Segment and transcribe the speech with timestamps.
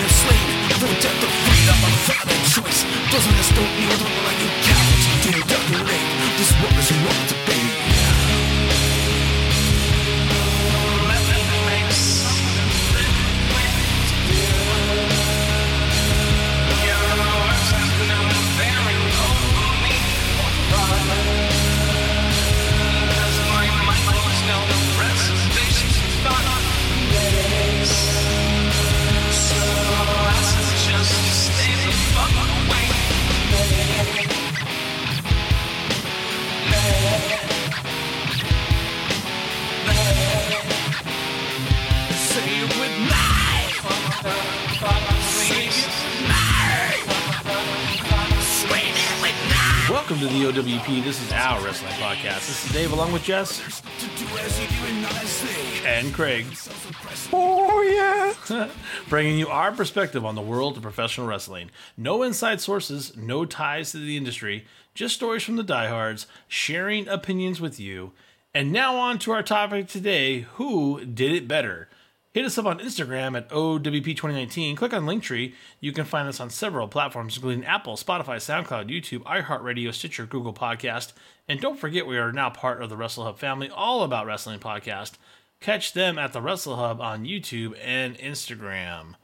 [0.00, 1.78] enslaved for death or freedom.
[1.82, 1.96] I'm
[2.30, 2.84] a choice.
[3.10, 4.47] Doesn't this don't kneel to like you
[56.18, 56.46] Craig,
[57.32, 58.68] Oh yeah.
[59.08, 61.70] bringing you our perspective on the world of professional wrestling.
[61.96, 67.60] No inside sources, no ties to the industry, just stories from the diehards, sharing opinions
[67.60, 68.10] with you.
[68.52, 71.88] And now on to our topic today: Who did it better?
[72.34, 74.76] Hit us up on Instagram at OWP2019.
[74.76, 75.54] Click on Linktree.
[75.78, 80.52] You can find us on several platforms, including Apple, Spotify, SoundCloud, YouTube, iHeartRadio, Stitcher, Google
[80.52, 81.12] Podcast.
[81.46, 84.58] And don't forget, we are now part of the Wrestle Hub family, all about wrestling
[84.58, 85.12] podcast.
[85.60, 89.14] Catch them at the Wrestle Hub on YouTube and Instagram.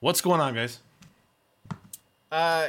[0.00, 0.80] What's going on, guys?
[2.32, 2.68] uh,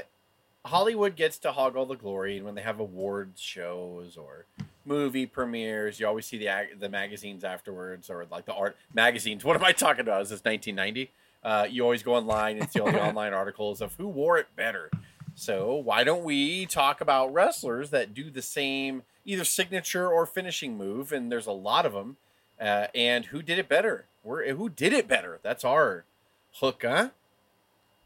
[0.65, 4.45] Hollywood gets to hog all the glory, and when they have awards shows or
[4.85, 9.43] movie premieres, you always see the ag- the magazines afterwards, or like the art magazines.
[9.45, 10.21] What am I talking about?
[10.21, 11.11] Is this 1990?
[11.43, 14.47] Uh, you always go online and see all the online articles of who wore it
[14.55, 14.91] better.
[15.33, 20.77] So why don't we talk about wrestlers that do the same either signature or finishing
[20.77, 21.11] move?
[21.11, 22.17] And there's a lot of them.
[22.61, 24.05] Uh, and who did it better?
[24.23, 25.39] We're, who did it better?
[25.41, 26.05] That's our
[26.59, 27.09] hook, huh?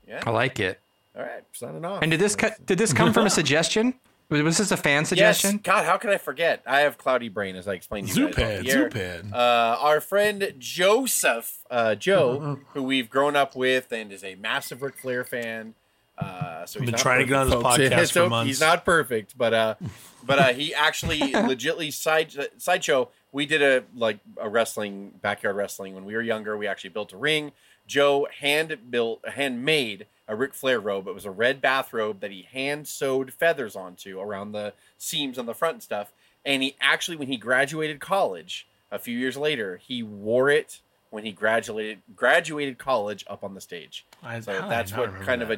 [0.07, 0.23] Yeah.
[0.25, 0.79] I like it.
[1.15, 2.01] All right, signing off.
[2.01, 3.95] And did this co- did this come from a suggestion?
[4.29, 5.51] Was was this a fan suggestion?
[5.53, 5.61] Yes.
[5.63, 6.61] God, how can I forget?
[6.65, 8.65] I have cloudy brain, as I explained to you guys.
[8.65, 8.91] off Zupad.
[8.91, 9.33] Zupad.
[9.33, 14.81] Uh, our friend Joseph, uh, Joe, who we've grown up with and is a massive
[14.81, 15.73] Ric Flair fan.
[16.17, 17.77] Uh, so he's been not trying to get on this folks.
[17.77, 18.47] podcast for So months.
[18.47, 19.75] He's not perfect, but uh,
[20.23, 23.09] but uh, he actually legitly side sideshow.
[23.35, 26.55] We did a like a wrestling backyard wrestling when we were younger.
[26.57, 27.51] We actually built a ring.
[27.85, 31.05] Joe hand built, hand made a Ric Flair robe.
[31.07, 35.47] It was a red bathrobe that he hand sewed feathers onto around the seams on
[35.47, 36.13] the front and stuff.
[36.45, 40.79] And he actually, when he graduated college a few years later, he wore it
[41.09, 44.05] when he graduated graduated college up on the stage.
[44.23, 45.57] I- So I that's not what kind of a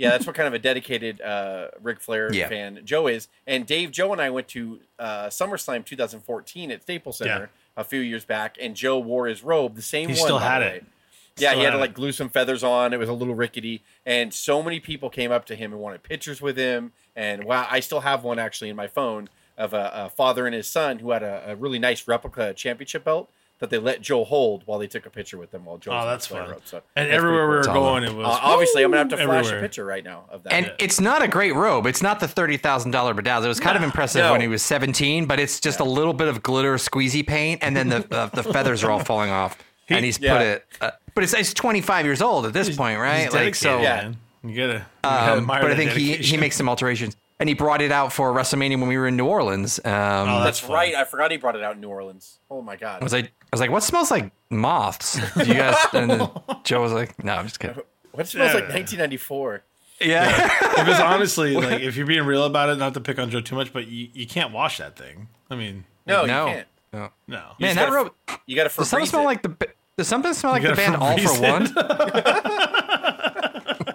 [0.00, 2.48] yeah, that's what kind of a dedicated uh, Ric Flair Yeah.
[2.48, 3.28] fan Joe is.
[3.46, 8.00] And Dave, Joe, and I went to uh, SummerSlam 2014 at Staples Center a few
[8.00, 10.14] years back, and Joe wore his robe, the same one.
[10.16, 10.26] He one.
[10.26, 10.82] still had the it.
[10.82, 10.88] way.
[11.36, 11.80] Yeah, Still he had had to it.
[11.80, 12.92] like glue some feathers on.
[12.92, 16.02] It was a little rickety, and so many people came up to him and wanted
[16.02, 16.92] pictures with him.
[17.16, 20.54] And wow, I still have one actually in my phone of a, a father and
[20.54, 24.24] his son who had a, a really nice replica championship belt that they let Joe
[24.24, 25.92] hold while they took a picture with them while Joe.
[25.92, 26.50] Oh, was that's Flair fun.
[26.52, 26.62] robe.
[26.64, 27.74] So And that's everywhere we were cool.
[27.74, 29.58] going, it was Uh, obviously, I'm gonna have to flash everywhere.
[29.58, 30.52] a picture right now of that.
[30.52, 31.86] And it's not a great robe.
[31.86, 33.44] It's not the thirty thousand dollar bedazzle.
[33.44, 34.32] It was kind of impressive no.
[34.32, 37.76] when he was seventeen, but it's just a little bit of glitter squeezy paint, and
[37.76, 39.56] then the uh, the feathers are all falling off.
[39.88, 40.36] and he's yeah.
[40.38, 40.66] put it.
[40.80, 43.24] Uh, but it's, it's twenty five years old at this point, right?
[43.24, 43.80] He's like so.
[43.80, 44.12] Yeah.
[44.42, 47.14] You gotta, you gotta Um, admire but I that think he he makes some alterations,
[47.38, 49.78] and he brought it out for WrestleMania when we were in New Orleans.
[49.84, 50.70] Um, Oh, that's fun.
[50.72, 50.94] right.
[50.94, 52.38] I forgot he brought it out in New Orleans.
[52.50, 53.02] Oh my god.
[53.02, 55.18] Was like, I was like, what smells like moths?
[55.34, 55.76] Do you guys?
[55.92, 56.30] And then
[56.64, 57.76] Joe was like, no, I'm just kidding.
[58.12, 58.74] what smells like Yeah.
[58.74, 59.62] 1994?
[60.02, 60.48] Yeah.
[60.76, 63.54] because honestly, like if you're being real about it, not to pick on Joe too
[63.56, 65.28] much, but you, you can't wash that thing.
[65.50, 66.46] I mean, No, no.
[66.46, 66.68] you can't.
[66.92, 67.08] no.
[67.28, 67.42] no.
[67.58, 68.12] Man, that gotta- robe.
[68.46, 69.26] You got to Does something Febreze smell it.
[69.26, 69.68] like the?
[69.98, 71.68] Does something smell like the band All for Febreze One?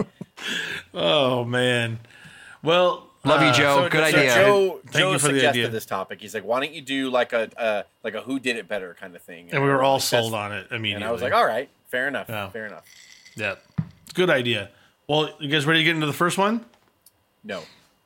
[0.93, 1.99] Oh man.
[2.63, 3.75] Well, Love you, uh, Joe.
[3.83, 4.35] So- Good so idea.
[4.35, 5.69] Joe, Thank Joe you for the suggested idea.
[5.69, 6.21] this topic.
[6.21, 8.95] He's like, "Why don't you do like a uh, like a who did it better
[8.99, 10.95] kind of thing?" And we were all Like, sold on it immediately.
[10.95, 12.49] And I was like, "All right, fair enough, Yeah.
[12.49, 12.83] fair enough."
[13.35, 13.55] yeah,
[14.13, 14.69] good idea.
[15.07, 16.65] Well, you guys ready to get into the first one?
[17.43, 17.61] No,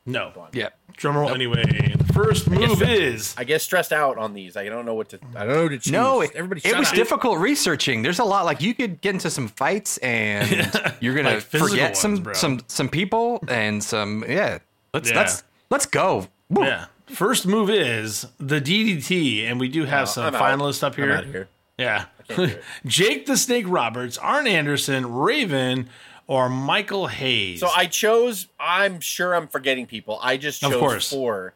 [0.05, 0.33] No.
[0.53, 0.69] Yeah.
[0.97, 1.63] Drum roll anyway.
[1.63, 4.57] The first move is I get stressed out on these.
[4.57, 5.19] I don't know what to.
[5.33, 5.93] I don't know what to choose.
[5.93, 6.59] No, it, everybody.
[6.67, 6.95] it was up.
[6.95, 8.01] difficult researching.
[8.01, 8.43] There's a lot.
[8.43, 10.49] Like you could get into some fights, and
[10.99, 12.33] you're gonna Like forget ones, some bro.
[12.33, 14.25] some some people and some.
[14.27, 14.59] Yeah.
[14.93, 15.17] Let's Yeah.
[15.17, 16.27] let's let's go.
[16.49, 16.63] Woo.
[16.65, 16.85] yeah.
[17.07, 20.41] First move is the DDT, and we do have No, some I'm out.
[20.41, 21.21] finalists up I'm here.
[21.23, 21.49] here.
[21.77, 22.05] Yeah.
[22.27, 22.63] can't do it.
[22.85, 25.89] Jake the Snake Roberts, Arn Anderson, Raven,
[26.27, 27.59] or Michael Hayes.
[27.61, 28.47] So I chose.
[28.59, 30.19] I'm sure I'm forgetting people.
[30.21, 31.09] I just Of chose course.
[31.09, 31.55] four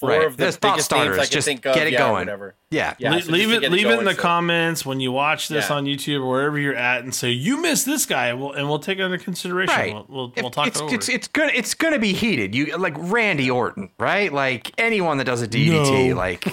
[0.00, 0.24] four Right.
[0.26, 1.74] of the There's thought biggest names I can Just think of.
[1.74, 2.20] get it yeah, going.
[2.26, 2.54] Whatever.
[2.70, 2.94] Yeah.
[2.98, 3.12] Yeah.
[3.14, 5.12] Le- so leave just it get leave it in going, the so- comments when you
[5.12, 5.76] watch this Yeah.
[5.76, 8.68] on YouTube or wherever you're at and say you missed this guy and we'll, and
[8.68, 9.74] we'll take it under consideration.
[9.76, 9.92] Right.
[9.94, 10.94] We'll, we'll, If- we'll talk it's, it over.
[10.94, 12.54] it's it's gonna it's gonna be heated.
[12.54, 14.32] You like Randy Orton, right?
[14.32, 16.16] Like anyone that does a DDT, No.
[16.16, 16.46] like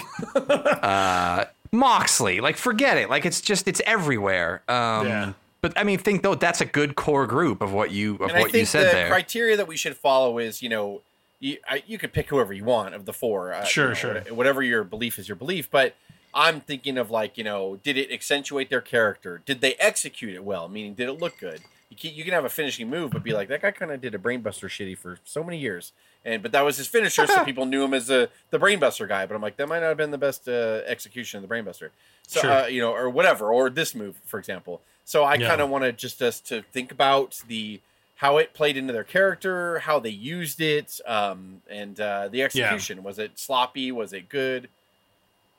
[0.83, 2.39] uh Moxley.
[2.39, 3.09] Like forget it.
[3.09, 4.63] Like it's just it's everywhere.
[4.67, 5.33] Um Yeah.
[5.61, 8.31] but I mean think though that's a good core group of what you of And
[8.31, 9.07] I what think you said the there.
[9.09, 11.01] criteria that we should follow is, you know,
[11.39, 13.53] you, I, you could pick whoever you want of the four.
[13.53, 13.93] Uh, Sure, you know,
[14.23, 14.33] sure.
[14.33, 15.69] Whatever your belief is, your belief.
[15.69, 15.95] But
[16.33, 19.41] I'm thinking of like, you know, did it accentuate their character?
[19.45, 20.67] Did they execute it well?
[20.67, 21.61] Meaning, did it look good?
[21.89, 24.01] You can, you can have a finishing move, but be like, that guy kind of
[24.01, 25.93] did a brainbuster shitty for so many years,
[26.25, 29.25] and but that was his finisher, so people knew him as a the brainbuster guy.
[29.25, 31.91] But I'm like, that might not have been the best uh, execution of the brainbuster.
[32.27, 32.51] So Sure.
[32.51, 34.81] uh, you know, or whatever, or this move, for example.
[35.05, 35.47] So I Yeah.
[35.47, 37.79] kind of want to just us to think about the
[38.17, 43.03] how it played into their character, how they used it, um, and uh, the execution.
[43.03, 43.91] Was it sloppy?
[43.91, 44.69] Was it good?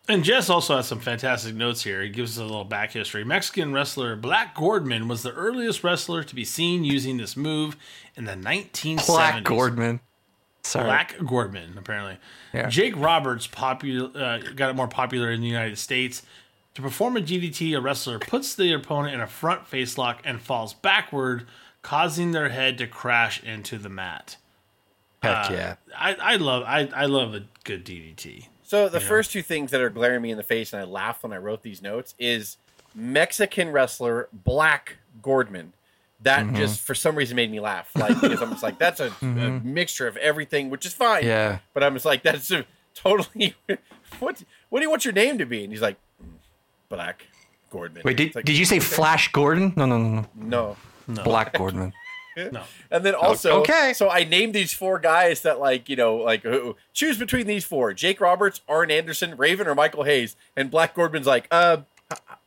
[0.09, 2.03] And Jess also has some fantastic notes here.
[2.03, 3.25] He gives us a little back history.
[3.25, 7.77] Mexican wrestler Black Gordman was the earliest wrestler to be seen using this move
[8.17, 9.07] in the 1970s.
[9.07, 10.01] Black Gordman.
[10.65, 10.85] Sorry.
[10.85, 12.19] Black Gordman, apparently.
[12.53, 12.69] Yeah.
[12.69, 16.23] Jake Roberts popular uh, got it more popular in the United States.
[16.75, 20.41] To perform a DDT, a wrestler puts the opponent in a front face lock and
[20.41, 21.47] falls backward,
[21.83, 24.37] causing their head to crash into the mat.
[25.23, 25.75] Heck Uh, yeah.
[25.97, 28.47] I, I love I, I love a good DDT.
[28.63, 31.23] So the first two things that are glaring me in the face, and I laughed
[31.23, 32.59] when I wrote these notes, is
[32.95, 35.69] Mexican wrestler Black Gordman.
[36.23, 36.57] That Mm-hmm.
[36.57, 39.25] just for some reason made me laugh, like because I'm just like that's a, a
[39.65, 41.25] mixture of everything, which is fine.
[41.25, 41.59] Yeah.
[41.75, 42.65] But I'm just like that's a
[42.95, 43.55] totally
[44.19, 45.63] what what do you want your name to be?
[45.63, 46.33] And he's like "Mm,
[46.89, 47.27] Black
[47.73, 48.03] Gordman.
[48.03, 49.73] Wait, did, like, did you say Flash Gordon?
[49.77, 50.27] No, no, no, no?
[50.35, 50.77] no.
[51.09, 51.93] Black Gordman.
[52.53, 52.63] No.
[52.93, 53.93] And then also, okay.
[53.97, 57.65] So I named these four guys that, like, you know, like who- choose between these
[57.65, 60.37] four: Jake Roberts, Arn Anderson, Raven, or Michael Hayes.
[60.57, 61.79] And Black Gordman's like, uh,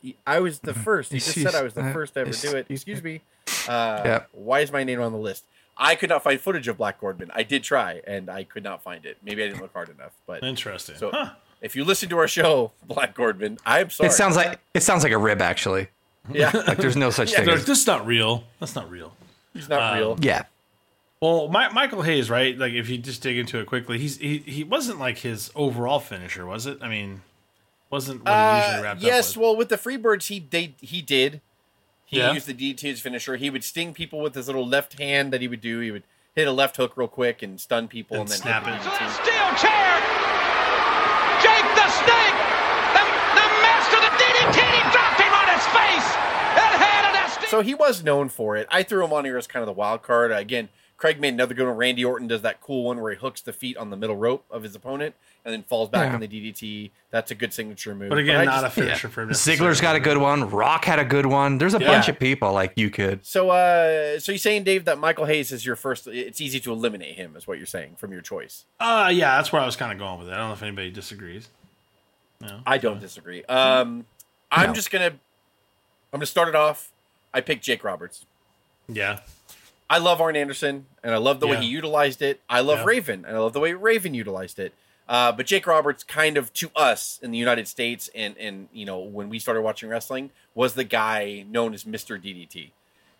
[0.02, 1.12] I- I was the first.
[1.12, 2.66] He just said I was the uh, first to ever do it.
[2.70, 3.20] excuse Excuse me.
[3.68, 4.22] Uh, Yeah.
[4.32, 5.44] Why is my name on the list?
[5.76, 7.28] I could not find footage of Black Gordman.
[7.34, 9.18] I did try, and I could not find it.
[9.22, 10.12] Maybe I didn't look hard enough.
[10.26, 10.96] But Interesting.
[10.96, 11.32] so, Huh.
[11.60, 14.08] if you listen to our show, Black Gordman, I'm sorry.
[14.08, 15.88] It sounds like it sounds like a rib actually.
[16.30, 18.44] Yeah, Like there's no such thing They're- as This is not real.
[18.60, 19.12] That's not real.
[19.52, 20.18] he's not real.
[20.20, 20.44] Yeah.
[21.20, 22.58] Well, My, Michael Hayes, right?
[22.58, 26.00] Like, if you just dig into it quickly, he's he, he wasn't like his overall
[26.00, 26.78] finisher, was it?
[26.82, 27.22] I mean,
[27.90, 29.42] wasn't what he usually Uh, wrapped yes, up with.
[29.42, 31.40] well, with the Freebirds, he they, he did.
[32.04, 32.32] He Yeah.
[32.32, 33.36] used the DT as finisher.
[33.36, 35.78] He would sting people with his little left hand that he would do.
[35.78, 36.02] He would
[36.34, 38.82] hit a left hook real quick and stun people, and, And then snap hit it.
[38.82, 40.11] the Steel chair.
[47.52, 48.66] So he was known for it.
[48.70, 50.32] I threw him on here as kind of the wild card.
[50.32, 51.76] Again, Craig made another good one.
[51.76, 54.46] Randy Orton does that cool one where he hooks the feet on the middle rope
[54.50, 55.14] of his opponent
[55.44, 56.14] and then falls back Yeah.
[56.14, 56.92] on the DDT.
[57.10, 58.08] That's a good signature move.
[58.08, 59.28] But again, I not just- a finisher for him.
[59.32, 60.48] Ziggler's got a good one.
[60.48, 61.58] Rock had a good one.
[61.58, 61.88] There's a Yeah.
[61.88, 63.26] bunch of people like you could.
[63.26, 66.06] So, uh, so you're saying, Dave, that Michael Hayes is your first?
[66.06, 68.64] It's easy to eliminate him, is what you're saying from your choice.
[68.80, 70.32] Uh, yeah, that's where I was kind of going with it.
[70.32, 71.50] I don't know if anybody disagrees.
[72.40, 72.60] No.
[72.64, 73.44] I don't disagree.
[73.44, 74.06] Um,
[74.50, 74.72] I'm No.
[74.74, 75.18] just gonna, I'm
[76.14, 76.88] gonna start it off.
[77.34, 78.26] I picked Jake Roberts.
[78.88, 79.20] Yeah.
[79.88, 82.40] I love Arn Anderson, and I love the way he utilized it.
[82.48, 82.84] I love Yeah.
[82.86, 84.72] Raven, and I love the way Raven utilized it.
[85.08, 88.86] Uh, but Jake Roberts, kind of to us in the United States, and and you
[88.86, 92.70] know when we started watching wrestling, was the guy known as Mister DDT.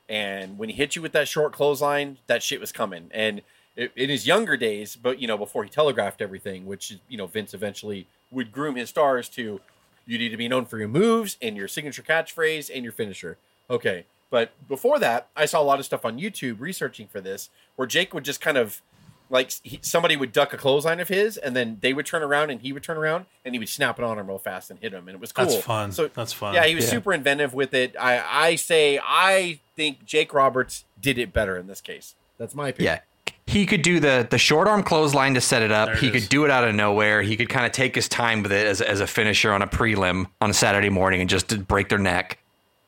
[0.08, 3.10] And when he hit you with that short clothesline, that shit was coming.
[3.12, 3.42] And
[3.76, 7.26] it, in his younger days, but you know before he telegraphed everything, which you know
[7.26, 9.60] Vince eventually would groom his stars to,
[10.06, 13.36] you need to be known for your moves and your signature catchphrase and your finisher.
[13.72, 17.50] Okay, but before that, I saw a lot of stuff on YouTube researching for this,
[17.76, 18.82] where Jake would just kind of
[19.30, 22.50] like he, somebody would duck a clothesline of his, and then they would turn around
[22.50, 24.78] and he would turn around and he would snap it on him real fast and
[24.80, 25.46] hit him, and it was cool.
[25.46, 25.90] That's fun.
[25.92, 26.52] So That's fun.
[26.54, 26.90] Yeah, he was Yeah.
[26.90, 27.96] super inventive with it.
[27.98, 32.14] I I say I think Jake Roberts did it better in this case.
[32.38, 32.94] That's my opinion.
[32.96, 33.32] Yeah.
[33.46, 35.88] He could do the the short arm clothesline to set it up.
[35.88, 36.12] It he is.
[36.12, 37.22] could do it out of nowhere.
[37.22, 39.66] He could kind of take his time with it as, as a finisher on a
[39.66, 42.38] prelim on a Saturday morning and just to break their neck.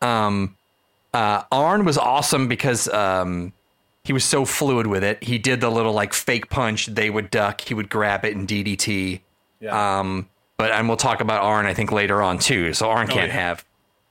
[0.02, 0.56] Um,
[1.14, 3.52] uh, Arn was awesome because um,
[4.02, 5.22] he was so fluid with it.
[5.22, 6.86] He did the little like fake punch.
[6.86, 7.60] They would duck.
[7.60, 9.20] He would grab it and DDT.
[9.60, 10.00] Yeah.
[10.00, 12.74] Um, but and we'll talk about Arn I think later on too.
[12.74, 13.40] So Arn can't yeah.
[13.40, 13.64] have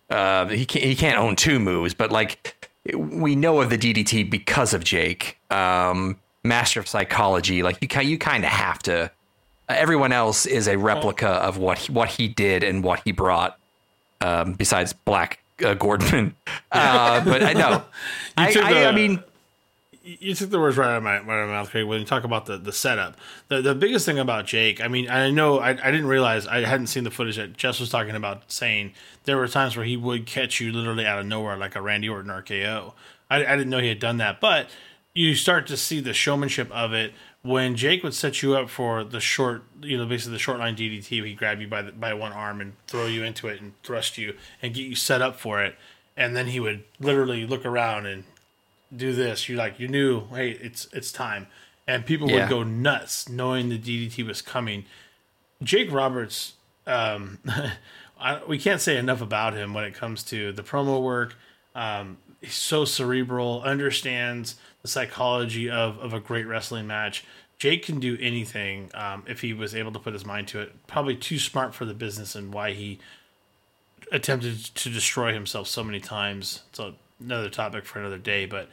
[0.10, 4.30] uh, he can't he can't own two moves, but like we know of the DDT
[4.30, 7.64] because of Jake, um, master of psychology.
[7.64, 9.12] Like you kind you kind of have to.
[9.68, 13.58] Everyone else is a replica of what he, what he did and what he brought.
[14.22, 16.34] Um, besides Black uh, Gordman,
[16.72, 17.84] uh, but I know.
[18.38, 19.24] I, I, I mean,
[20.04, 21.86] you took the words right out of my, right out of my mouth, Craig.
[21.86, 23.16] When you talk about the, the setup,
[23.48, 26.62] the the biggest thing about Jake, I mean, I know I, I didn't realize I
[26.62, 28.94] hadn't seen the footage that Jess was talking about, saying
[29.24, 32.10] there were times where he would catch you literally out of nowhere, like a Randy
[32.10, 32.94] Orton RKO.
[33.30, 34.70] I, I didn't know he had done that, but
[35.14, 37.14] you start to see the showmanship of it
[37.44, 40.76] when Jake would set you up for the short, you know, basically the short line
[40.76, 41.06] DDT.
[41.26, 44.18] He'd grab you by the, by one arm and throw you into it and thrust
[44.18, 45.76] you and get you set up for it,
[46.18, 48.24] and then he would literally look around and
[48.96, 49.50] do this.
[49.50, 51.48] You like you knew, hey, it's it's time,
[51.88, 52.42] and people Yeah.
[52.44, 54.86] would go nuts knowing the DDT was coming.
[55.62, 56.54] Jake Roberts,
[56.88, 57.40] um,
[58.20, 61.36] I, we can't say enough about him when it comes to the promo work.
[61.76, 67.24] Um, he's so cerebral, understands the psychology of, of a great wrestling match.
[67.58, 70.86] Jake can do anything um, if he was able to put his mind to it.
[70.86, 73.00] Probably too smart for the business and why he
[74.12, 76.64] attempted to destroy himself so many times.
[76.74, 78.46] So another topic for another day.
[78.46, 78.68] But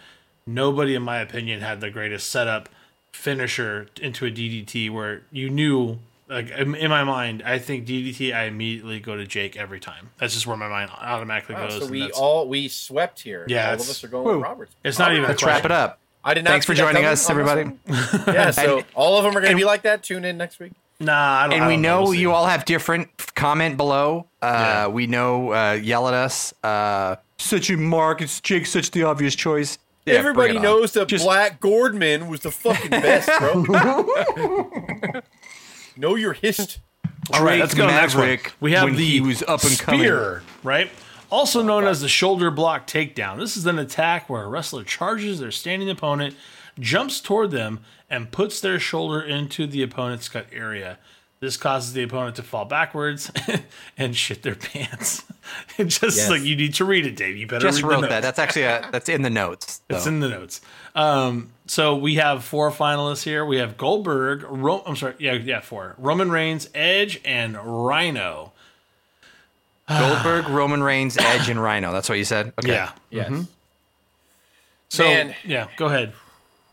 [0.47, 2.69] nobody, in my opinion, had the greatest setup
[3.13, 6.01] finisher into a DDT where you knew.
[6.31, 8.33] Like in in my mind, I think DDT.
[8.33, 10.11] I immediately go to Jake every time.
[10.19, 11.81] That's just where my mind automatically Wow, goes.
[11.83, 13.45] so we all we swept here.
[13.49, 14.35] Yeah, all of us are going Woo.
[14.35, 14.75] with Roberts.
[14.85, 15.99] It's not even Let's wrap it up.
[16.23, 16.51] I did not.
[16.53, 17.73] Thanks for joining us, everybody.
[18.29, 20.03] Yeah, so And- all of them are going to be like that.
[20.05, 20.73] Tune in next week.
[21.01, 21.55] Nah, I don't.
[21.55, 24.27] And I we don't know We'll you all have different comment below.
[24.43, 24.87] Uh, Yeah.
[24.89, 26.53] We know uh, yell at us.
[26.63, 28.21] Uh, such a mark.
[28.23, 28.67] It's Jake.
[28.67, 29.79] Such the obvious choice.
[30.07, 30.63] Yeah, Everybody bring it on.
[30.81, 33.65] knows that Just- Black Gordman was the fucking best, bro.
[35.97, 36.79] know your hist.
[37.33, 38.39] All right, let's go to the next one.
[38.61, 40.01] We have when the he was up and coming.
[40.01, 40.91] spear, right?
[41.31, 43.39] Also known as the shoulder block takedown.
[43.39, 46.35] This is an attack where a wrestler charges their standing opponent,
[46.79, 50.99] jumps toward them, and puts their shoulder into the opponent's cut area.
[51.39, 53.31] This causes the opponent to fall backwards
[53.97, 55.25] and shit their pants.
[55.79, 56.31] It's just Yes.
[56.31, 57.37] like you need to read it, Dave.
[57.37, 58.23] You better Just read wrote the that.
[58.23, 59.81] That's actually a, that's in the notes.
[59.91, 60.61] It's in the notes.
[60.95, 63.47] Um, so we have four finalists here.
[63.47, 64.43] We have Goldberg.
[64.43, 65.15] Ro- I'm sorry.
[65.21, 65.95] Yeah, yeah, four.
[65.99, 68.51] Roman Reigns, Edge, and Rhino.
[69.89, 71.93] Goldberg, Roman Reigns, Edge, and Rhino.
[71.93, 72.53] That's what you said.
[72.59, 72.73] Okay.
[72.73, 72.91] Yeah.
[73.11, 73.47] Yes.
[74.89, 75.33] So Man.
[75.45, 76.13] yeah, go ahead.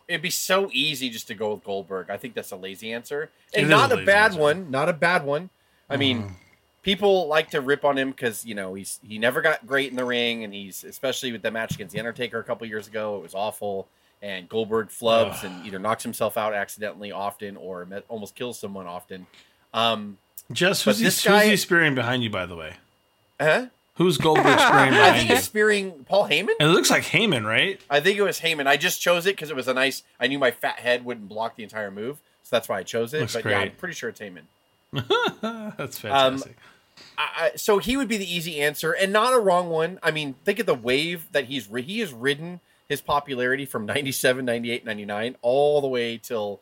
[0.08, 2.10] It'd be so easy just to go with Goldberg.
[2.10, 3.30] I think that's a lazy answer.
[3.54, 4.40] And is not a a, bad answer.
[4.40, 4.42] Mm-hmm.
[4.42, 4.72] one.
[4.72, 5.52] Not a bad one.
[5.92, 6.34] I mean,
[6.82, 9.96] people like to rip on him because, you know, he's he never got great in
[9.96, 10.44] the ring.
[10.44, 13.36] And he's, especially with the match against The Undertaker a couple years ago, it was
[13.36, 13.88] awful.
[14.22, 18.88] And Goldberg flubs and either knocks himself out accidentally often or met, almost kills someone
[18.88, 19.28] often.
[19.74, 20.18] Um,
[20.52, 22.74] Jess, But who's, he, this who's guy- he spearing behind you, by the way?
[23.40, 23.68] huh?
[23.96, 26.50] Who's Goldberg spearing I think he's spearing Paul Heyman.
[26.60, 27.80] And it looks like Heyman, right?
[27.90, 28.68] I think it was Heyman.
[28.68, 30.04] I just chose it because it was a nice.
[30.20, 33.14] I knew my fat head wouldn't block the entire move, so that's why I chose
[33.14, 33.22] it.
[33.22, 34.44] Looks but yeah, I'm pretty sure it's Heyman.
[35.78, 36.56] That's fantastic.
[37.18, 40.00] I, I, so he would be the easy answer, and not a wrong one.
[40.02, 42.60] I mean, think of the wave that he's he has ridden
[42.90, 46.62] his popularity from 97, 98, 99, all the way till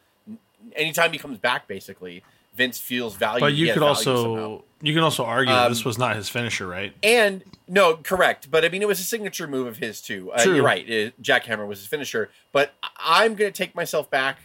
[0.76, 1.68] anytime he comes back.
[1.68, 2.24] Basically,
[2.56, 3.40] Vince feels value.
[3.42, 4.62] but you could also somehow.
[4.82, 6.94] you can also argue Um, this was not his finisher, right?
[7.04, 8.50] And no, correct.
[8.50, 10.32] But I mean, it was a signature move of his too.
[10.32, 10.56] Uh, True.
[10.56, 10.86] you're right.
[10.86, 12.30] Uh, Jackhammer was his finisher.
[12.52, 14.40] But I'm going to take myself back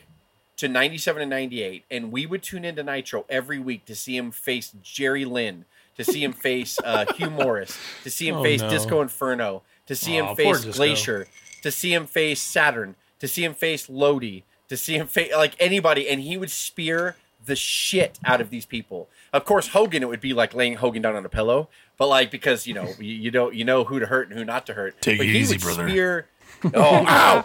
[0.57, 4.31] to 97 and 98, and we would tune into Nitro every week to see him
[4.31, 5.65] face Jerry Lynn,
[5.97, 8.69] to see him face uh, Hugh Morrus, to see him Oh, face no.
[8.69, 10.65] Disco Inferno, to see Aw, him face.
[10.77, 11.27] Glacier,
[11.63, 15.55] to see him face Saturn, to see him face Lodi, to see him face like
[15.61, 19.09] anybody, and he would spear the shit out of these people.
[19.33, 22.31] Of course, Hogan, it would be like laying Hogan down on a pillow, but like
[22.31, 24.75] because you know you, you don't you know who to hurt and who not to
[24.75, 25.01] hurt.
[25.01, 25.89] Take but it he easy, would brother.
[25.89, 26.27] Spear,
[26.75, 27.45] oh, ow,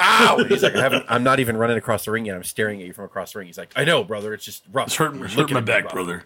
[0.00, 0.44] ow!
[0.48, 2.36] He's like, I haven't, I'm not even running across the ring yet.
[2.36, 3.46] I'm staring at you from across the ring.
[3.46, 4.34] He's like, I know, brother.
[4.34, 4.88] It's just rough.
[4.88, 6.24] It's hurting, it's hurting my at me back, rough." brother.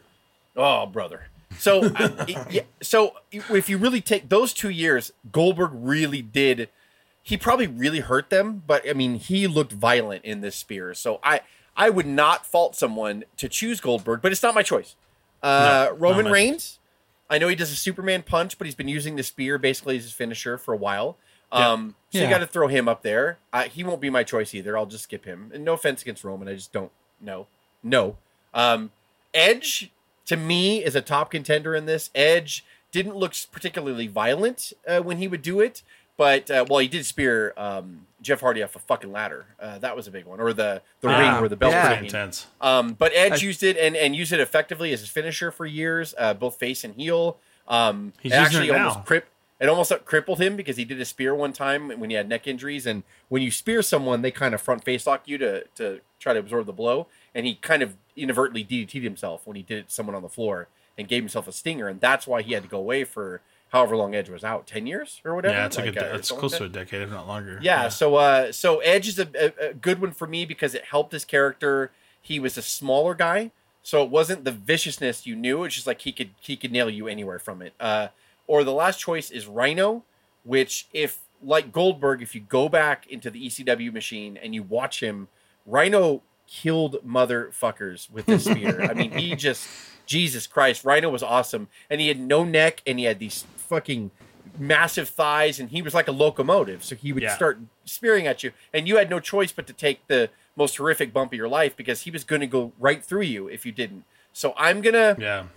[0.56, 1.24] Oh, brother.
[1.58, 6.68] So, uh, it- yeah, so if you really take those two years, Goldberg really did.
[7.22, 10.94] He probably really hurt them, but I mean, he looked violent in this spear.
[10.94, 11.40] So I,
[11.76, 14.96] I would not fault someone to choose Goldberg, but it's not my choice.
[15.42, 16.26] Uh, No, Roman.
[16.32, 16.78] Reigns.
[17.28, 20.02] I know he does a Superman punch, but he's been using the spear basically as
[20.04, 21.16] his finisher for a while.
[21.52, 23.38] Um, so you got to throw him up there.
[23.52, 24.76] Uh, he won't be my choice either.
[24.76, 25.50] I'll just skip him.
[25.54, 27.46] And no offense against Roman, I just don't know.
[27.82, 28.16] No.
[28.54, 28.90] Um,
[29.34, 29.92] Edge
[30.26, 32.10] to me is a top contender in this.
[32.14, 35.82] Edge didn't look particularly violent uh, when he would do it,
[36.20, 39.46] but uh, well, he did spear um, Jeff Hardy off a fucking ladder.
[39.58, 41.84] Uh, that was a big one, or the the Ah, ring where the belt yeah.
[41.84, 42.04] was hanging.
[42.04, 42.46] intense.
[42.60, 46.14] Um, but Edge used it and, and used it effectively as his finisher for years,
[46.18, 47.38] uh, both face and heel.
[47.66, 48.88] Um, He's it using actually it now.
[48.90, 49.28] almost crip-
[49.60, 52.46] it almost crippled him because he did a spear one time when he had neck
[52.46, 52.84] injuries.
[52.86, 56.34] And when you spear someone, they kind of front face lock you to, to try
[56.34, 57.06] to absorb the blow.
[57.34, 60.28] And he kind of inadvertently DDT'd himself when he did it to someone on the
[60.30, 61.88] floor and gave himself a stinger.
[61.88, 64.86] And that's why he had to go away for however long Edge was out, ten
[64.86, 65.54] years or whatever.
[65.54, 67.58] Yeah, it's like, Like, a, uh, it's close like to a decade, if not longer.
[67.62, 70.84] Yeah, so uh, so Edge is a, a, a good one for me because it
[70.84, 71.90] helped his character.
[72.20, 73.50] He was a smaller guy,
[73.82, 75.64] so it wasn't the viciousness you knew.
[75.64, 77.72] It's just like he could he could nail you anywhere from it.
[77.80, 78.08] Uh,
[78.46, 80.02] or the last choice is Rhino,
[80.44, 85.02] which if like Goldberg, if you go back into the ECW machine and you watch
[85.02, 85.28] him,
[85.64, 88.82] Rhino killed motherfuckers with this spear.
[88.82, 89.66] I mean, he just
[90.06, 94.10] Jesus Christ, Rhino was awesome, and he had no neck, and he had these fucking
[94.58, 96.82] massive thighs, and he was like a locomotive.
[96.84, 97.34] So he would Yeah.
[97.34, 101.12] start spearing at you, and you had no choice but to take the most horrific
[101.12, 103.72] bump of your life because he was going to go right through you if you
[103.72, 104.04] didn't.
[104.32, 105.44] So I'm gonna Yeah.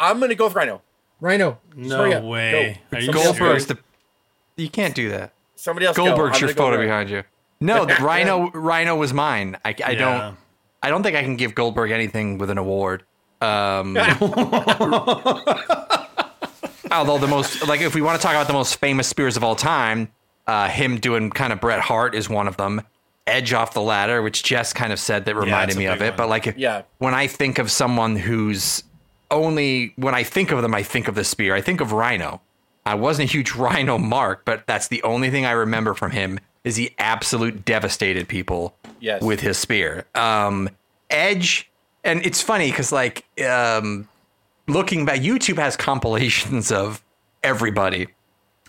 [0.00, 0.80] I'm gonna go with Rhino.
[1.20, 1.58] Rhino.
[1.76, 2.80] No way.
[2.90, 2.96] Go.
[2.96, 3.44] Are you Somebody else go.
[3.44, 3.78] Goldberg's the.
[4.56, 5.32] You can't do that.
[5.56, 5.96] Somebody else.
[5.96, 6.04] go.
[6.06, 6.86] Goldberg's I'm your gonna go photo Rhino.
[6.88, 7.22] behind you.
[7.60, 8.50] No, Rhino.
[8.52, 9.56] Rhino was mine.
[9.64, 9.98] I, I Yeah.
[9.98, 10.36] don't.
[10.82, 13.04] I don't think I can give Goldberg anything with an award.
[13.40, 13.94] Um,
[16.90, 19.44] although the most like, if we want to talk about the most famous spears of
[19.44, 20.08] all time,
[20.46, 22.82] uh, him doing kind of Bret Hart is one of them.
[23.26, 26.02] Edge off the ladder, which Jess kind of said that reminded it's a me of
[26.02, 26.10] it.
[26.10, 26.16] one.
[26.16, 26.82] But like, Yeah.
[26.98, 28.84] when I think of someone who's
[29.30, 31.54] only when I think of them, I think of the spear.
[31.54, 32.40] I think of Rhino.
[32.86, 36.38] I wasn't a huge Rhino mark, but that's the only thing I remember from him
[36.64, 39.22] is he absolute devastated people Yes.
[39.22, 40.04] with his spear.
[40.14, 40.68] Um,
[41.10, 41.70] Edge,
[42.04, 44.06] and it's funny because like um,
[44.66, 47.02] looking back, YouTube has compilations of
[47.42, 48.08] everybody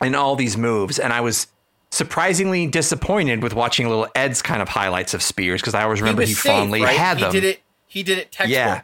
[0.01, 1.47] and all these moves, and I was
[1.91, 6.23] surprisingly disappointed with watching little Ed's kind of highlights of spears because I always remember
[6.23, 6.97] he, was safe, fondly right?
[6.97, 7.31] had he them.
[7.31, 7.61] did it.
[7.87, 8.51] He did it textbook.
[8.51, 8.81] Yeah.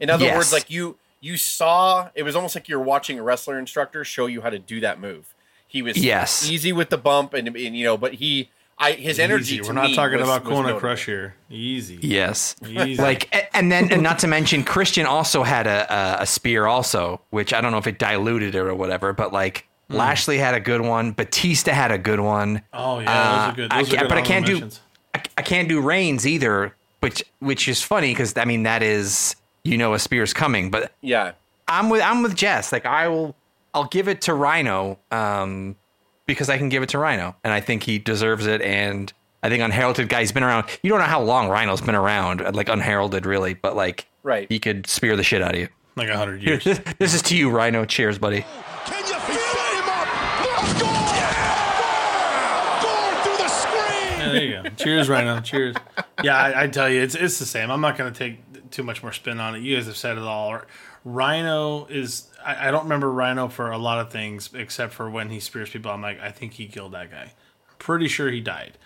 [0.00, 0.36] In other Yes.
[0.36, 4.26] words, like you you saw, it was almost like you're watching a wrestler instructor show
[4.26, 5.34] you how to do that move.
[5.66, 6.48] He was Yes.
[6.48, 9.54] easy with the bump, and, and you know, but he, I his energy.
[9.54, 9.58] Easy.
[9.62, 10.78] to We're not me talking was- about was Kona.
[10.78, 11.34] Crush here.
[11.50, 11.98] Easy.
[12.02, 12.56] Yes.
[12.66, 12.96] Easy.
[13.00, 17.20] Like and then and not to mention Christian also had a, a a spear also,
[17.30, 20.60] which I don't know if it diluted it or whatever, but like Lashley had a
[20.60, 22.62] good one, Batista had a good one.
[22.72, 23.72] Oh yeah, those are good.
[23.72, 24.68] Uh, I Those are good but I can't do.
[25.14, 29.36] I, I can't do Reigns either, which which is funny because I mean that is
[29.62, 31.32] you know a spear's coming, but Yeah,
[31.68, 32.72] I'm with I'm with Jess.
[32.72, 33.36] Like I will
[33.72, 35.76] I'll give it to Rhino um
[36.26, 39.12] because I can give it to Rhino and I think he deserves it and
[39.42, 40.66] I think unheralded guy he's been around.
[40.82, 44.46] You don't know how long Rhino's been around, like unheralded really, but like Right.
[44.48, 45.68] he could spear the shit out of you.
[45.96, 46.64] like a hundred years.
[46.64, 47.84] this, this is to you, Rhino.
[47.84, 48.44] Cheers, buddy.
[48.86, 50.08] Can you feel him up.
[50.40, 50.88] Let's go!
[52.88, 54.18] Going through the screen.
[54.18, 54.68] Yeah, there you go.
[54.82, 55.40] Cheers, Rhino.
[55.40, 55.76] Cheers.
[56.22, 57.70] Yeah, I, I tell you, it's it's the same.
[57.70, 59.60] I'm not going to take too much more spin on it.
[59.62, 60.60] You guys have said it all.
[61.04, 62.28] Rhino is.
[62.44, 65.70] I, I don't remember Rhino for a lot of things except for when he spears
[65.70, 65.90] people.
[65.90, 67.32] I'm like, I think he killed that guy.
[67.78, 68.78] Pretty sure he died.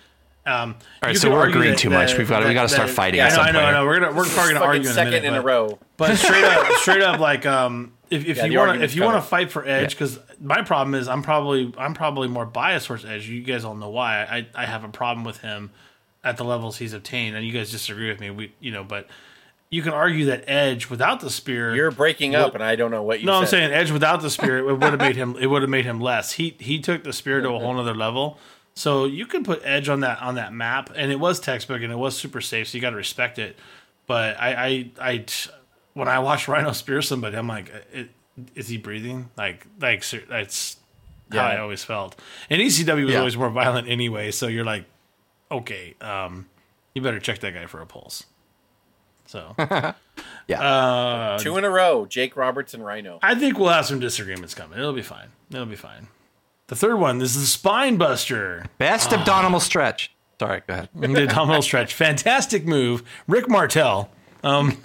[0.46, 2.16] Um, All right, so we're agreeing that- too much.
[2.16, 3.58] We've got we that- got to start fighting Yeah, at I know, some I know,
[3.60, 3.66] point.
[3.68, 3.84] I know.
[3.86, 5.24] We're gonna we're probably gonna Fucking argue in a second minute.
[5.28, 5.78] in a row.
[5.98, 9.16] But straight up, straight up, like um, if, if Yeah, you want if you want
[9.16, 13.04] to fight for Edge, because my problem is I'm probably I'm probably more biased towards
[13.04, 13.28] Edge.
[13.28, 14.22] You guys all know why.
[14.22, 15.70] I I have a problem with him
[16.24, 18.30] at the levels he's obtained, and you guys disagree with me.
[18.30, 19.06] We you know, but
[19.70, 23.02] you can argue that Edge without the spear, You're breaking up, and I don't know
[23.02, 23.26] what you.
[23.26, 25.36] no, I'm saying Edge without the spear, it would have made him.
[25.38, 26.32] It would have made him less.
[26.32, 28.38] He he took the spear to a whole nother level.
[28.74, 31.92] So you can put Edge on that on that map, and it was textbook and
[31.92, 32.68] it was super safe.
[32.68, 33.58] So you got to respect it.
[34.06, 35.24] But I I, I
[35.94, 37.70] when I watch Rhino spear somebody, I'm like,
[38.54, 39.30] is he breathing?
[39.36, 40.76] Like like that's
[41.32, 42.18] how I always felt.
[42.48, 43.18] And ECW was Yeah.
[43.18, 44.30] always more violent anyway.
[44.30, 44.84] So you're like,
[45.50, 46.46] okay, um,
[46.94, 48.24] you better check that guy for a pulse.
[49.28, 49.54] So
[50.48, 52.06] yeah, uh, two in a row.
[52.06, 53.18] Jake Roberts and Rhino.
[53.22, 54.78] I think we'll have some disagreements coming.
[54.78, 55.28] It'll be fine.
[55.50, 56.08] It'll be fine.
[56.68, 58.64] The third one this is the Spine Buster.
[58.78, 59.20] Best ah.
[59.20, 60.14] abdominal stretch.
[60.40, 60.88] Sorry, go ahead.
[60.94, 61.92] The abdominal stretch.
[61.92, 63.02] Fantastic move.
[63.26, 64.10] Rick Martel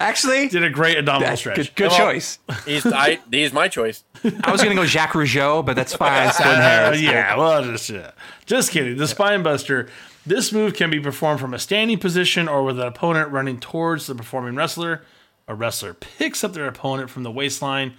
[0.00, 1.56] Actually, did a great abdominal that's stretch.
[1.56, 2.38] good, good Well- choice.
[2.66, 4.04] He's I, he's my choice.
[4.44, 6.32] I was gonna go Jacques Rougeau, but that's fine.
[6.32, 8.12] Splitting Uh, yeah, well, just uh,
[8.46, 8.96] just kidding.
[8.96, 9.88] The spine buster.
[10.24, 14.06] This move can be performed from a standing position or with an opponent running towards
[14.06, 15.02] the performing wrestler.
[15.48, 17.94] A wrestler picks up their opponent from the waistline.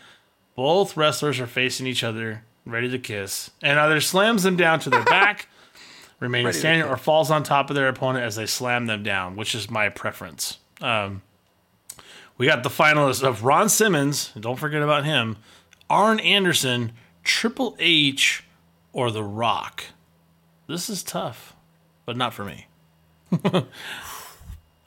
[0.55, 4.89] Both wrestlers are facing each other, ready to kiss, and either slams them down to
[4.89, 5.49] their back,
[6.21, 9.53] remaining standing, or falls on top of their opponent as they slam them down, which
[9.53, 10.59] is my preference.
[10.83, 11.21] Um,
[12.37, 14.31] we got the finalists of Ron Simmons.
[14.39, 15.37] Don't forget about him.
[15.89, 16.91] Arn Anderson,
[17.23, 18.43] Triple H,
[18.91, 19.85] or The Rock.
[20.67, 21.55] This is tough,
[22.05, 22.67] but not for me.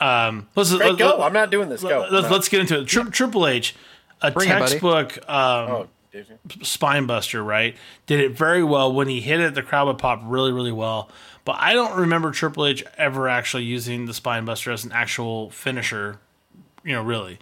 [0.01, 1.07] um, let's, Greg, let- go.
[1.17, 1.83] let- I'm not doing this.
[1.83, 2.07] Go.
[2.11, 2.87] Let's, let's get into it.
[2.87, 3.75] Tri- Triple H,
[4.21, 5.89] a Bring it, textbook um, Oh,
[6.63, 7.77] spine buster, right?
[8.07, 8.93] Did it very well.
[8.93, 11.11] When he hit it, the crowd would pop really, really well.
[11.47, 15.49] But I don't remember Triple H ever actually using the spine buster as an actual
[15.51, 16.19] finisher.
[16.85, 17.39] You know, really.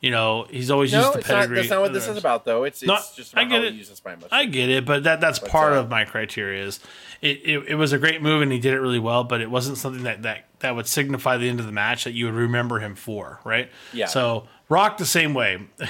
[0.00, 1.56] You know, he's always No, used the it's not, pedigree.
[1.56, 2.62] that's not what this is about, though.
[2.62, 3.72] It's, it's No, just I get how it.
[3.72, 4.32] he uses spine buster.
[4.32, 6.64] I get it, but that that's part uh, of my criteria.
[6.64, 6.78] Is
[7.20, 9.50] it, it, it was a great move and he did it really well, but it
[9.50, 12.34] wasn't something that, that that would signify the end of the match that you would
[12.34, 13.70] remember him for, right?
[13.92, 14.06] Yeah.
[14.06, 15.66] So Rock the same way.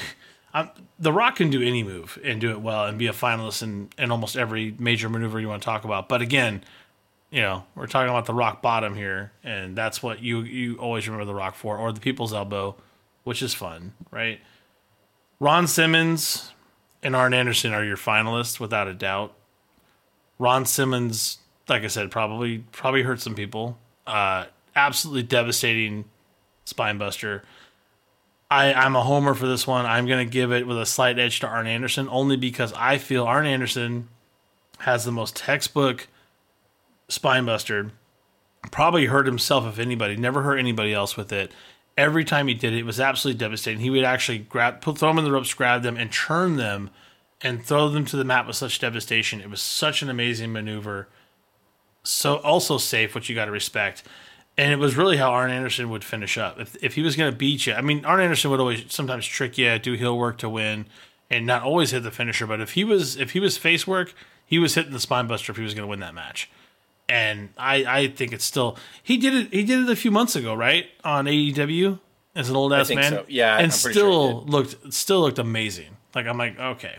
[0.54, 3.62] Um, the Rock can do any move and do it well and be a finalist
[3.62, 6.08] in, in almost every major maneuver you want to talk about.
[6.08, 6.64] But again,
[7.30, 11.06] you know, we're talking about the Rock bottom here, and that's what you you always
[11.06, 12.76] remember the Rock for, or the People's Elbow,
[13.24, 14.40] which is fun, right?
[15.38, 16.52] Ron Simmons
[17.02, 19.34] and Arn Anderson are your finalists without a doubt.
[20.38, 21.38] Ron Simmons,
[21.68, 23.78] like I said, probably probably hurt some people.
[24.06, 26.06] Uh, absolutely devastating
[26.64, 27.42] spine buster.
[28.50, 29.84] I, I'm a homer for this one.
[29.84, 32.96] I'm going to give it with a slight edge to Arn Anderson only because I
[32.96, 34.08] feel Arn Anderson
[34.78, 36.08] has the most textbook
[37.08, 37.92] spine buster.
[38.70, 40.16] Probably hurt himself if anybody.
[40.16, 41.52] Never hurt anybody else with it.
[41.96, 43.80] Every time he did it, it was absolutely devastating.
[43.80, 46.90] He would actually grab, put, throw them in the ropes, grab them, and churn them,
[47.40, 49.40] and throw them to the mat with such devastation.
[49.40, 51.08] It was such an amazing maneuver.
[52.04, 54.04] So also safe, which you got to respect.
[54.56, 56.58] And it was really how Arn Anderson would finish up.
[56.58, 59.26] If, if he was going to beat you, I mean, Arn Anderson would always sometimes
[59.26, 60.86] trick you, do heel work to win,
[61.30, 62.46] and not always hit the finisher.
[62.46, 65.52] But if he was if he was face work, he was hitting the spine buster
[65.52, 66.50] if he was going to win that match.
[67.08, 70.36] And I, I think it's still he did it he did it a few months
[70.36, 71.98] ago, right on AEW
[72.34, 73.12] as an old ass man.
[73.12, 73.24] so.
[73.28, 75.96] Yeah, and I'm pretty sure still looked still looked amazing.
[76.14, 76.98] Like I'm like okay,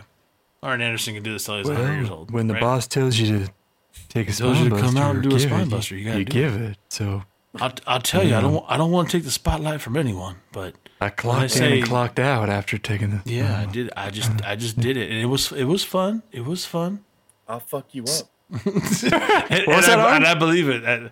[0.63, 2.31] Arn Anderson can do this till he's 100 years old.
[2.31, 2.61] when the right?
[2.61, 3.51] boss tells you to
[4.09, 5.95] take a tells spine you to come out and do a give spine it, buster,
[5.95, 6.77] you gotta you do give it.
[6.89, 7.23] So
[7.59, 10.37] I'll, I'll tell you, I don't I don't want to take the spotlight from anyone,
[10.51, 13.21] but I clocked in say- and clocked out after taking the.
[13.25, 13.91] yeah, I did.
[13.95, 16.23] I just I just did it, and it was it was fun.
[16.31, 17.05] It was fun.
[17.47, 18.29] I'll fuck you up.
[18.51, 20.15] And, and, was I, that, Arn?
[20.17, 20.83] and I believe it.
[20.83, 21.11] And-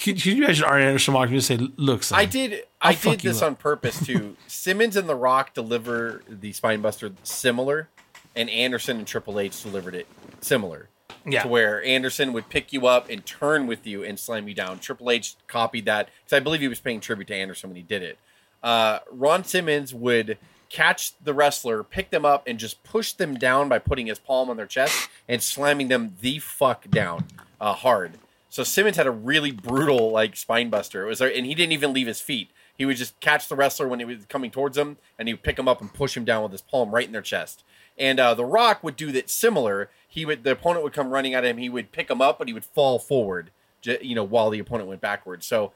[0.00, 2.64] Can, can you imagine Arn Anderson walking in and say, "Look, son, I did.
[2.80, 3.46] I fuck did this up.
[3.48, 4.36] on purpose too.
[4.48, 7.88] Simmons and The Rock deliver the Spinebuster similar,
[8.34, 10.06] and Anderson and Triple H delivered it
[10.40, 10.88] similar.
[11.26, 11.42] Yeah.
[11.42, 14.78] To where Anderson would pick you up and turn with you and slam you down.
[14.78, 17.82] Triple H copied that because I believe he was paying tribute to Anderson when he
[17.82, 18.18] did it.
[18.62, 20.38] Uh, Ron Simmons would
[20.74, 24.50] catch the wrestler, pick them up, and just push them down by putting his palm
[24.50, 27.26] on their chest and slamming them the fuck down
[27.60, 28.18] uh, hard.
[28.50, 31.04] So Simmons had a really brutal like spine buster.
[31.04, 32.50] It was, and he didn't even leave his feet.
[32.76, 35.44] He would just catch the wrestler when he was coming towards him, and he would
[35.44, 37.62] pick him up and push him down with his palm right in their chest.
[37.96, 39.90] And uh, The Rock would do that similar.
[40.08, 41.58] He would the opponent would come running at him.
[41.58, 43.52] He would pick him up, but he would fall forward,
[43.84, 45.46] you know, while the opponent went backwards.
[45.46, 45.70] So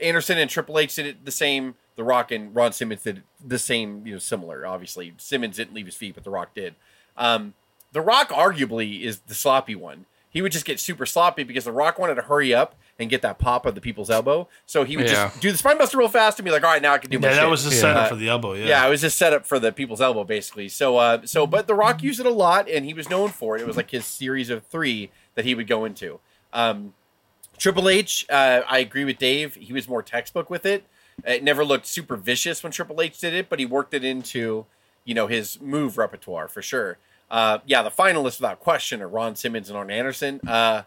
[0.00, 1.74] Anderson and Triple H did it the same.
[1.98, 4.64] The Rock and Ron Simmons did the same, you know, similar.
[4.64, 6.76] Obviously, Simmons didn't leave his feet, but The Rock did.
[7.16, 7.54] Um,
[7.90, 10.06] the Rock arguably is the sloppy one.
[10.30, 13.20] He would just get super sloppy because The Rock wanted to hurry up and get
[13.22, 14.46] that pop of the people's elbow.
[14.64, 15.30] So he would Yeah.
[15.30, 17.10] just do the spine buster real fast and be like, all right, now I can
[17.10, 18.52] do my yeah, that was the setup Uh, for the elbow.
[18.52, 20.68] Yeah, yeah, it was just set up for the people's elbow, basically.
[20.68, 23.56] So, uh, so, but The Rock used it a lot, and he was known for
[23.56, 23.62] it.
[23.62, 26.20] It was like his series of three that he would go into.
[26.52, 26.94] Um,
[27.56, 29.56] Triple H, uh, I agree with Dave.
[29.56, 30.84] He was more textbook with it.
[31.26, 34.66] It never looked super vicious when Triple H did it, but he worked it into,
[35.04, 36.98] you know, his move repertoire for sure.
[37.30, 40.40] Uh, yeah, the finalists without question are Ron Simmons and Arn Anderson.
[40.46, 40.82] Uh,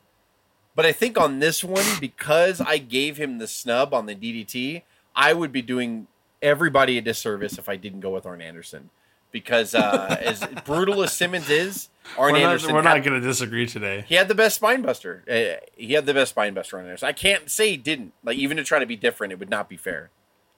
[0.76, 4.84] but I think on this one, because I gave him the snub on the DDT,
[5.16, 6.08] I would be doing
[6.42, 8.90] everybody a disservice if I didn't go with Arn Anderson.
[9.32, 13.22] Because uh, as brutal as Simmons is, Arn we're not, Anderson we're had- not going
[13.22, 14.06] to disagree today.
[14.08, 15.24] he had the best spine buster.
[15.30, 17.08] Uh, he had the best spine buster on Anderson.
[17.08, 18.14] I can't say he didn't.
[18.24, 20.10] Like even to try to be different, it would not be fair.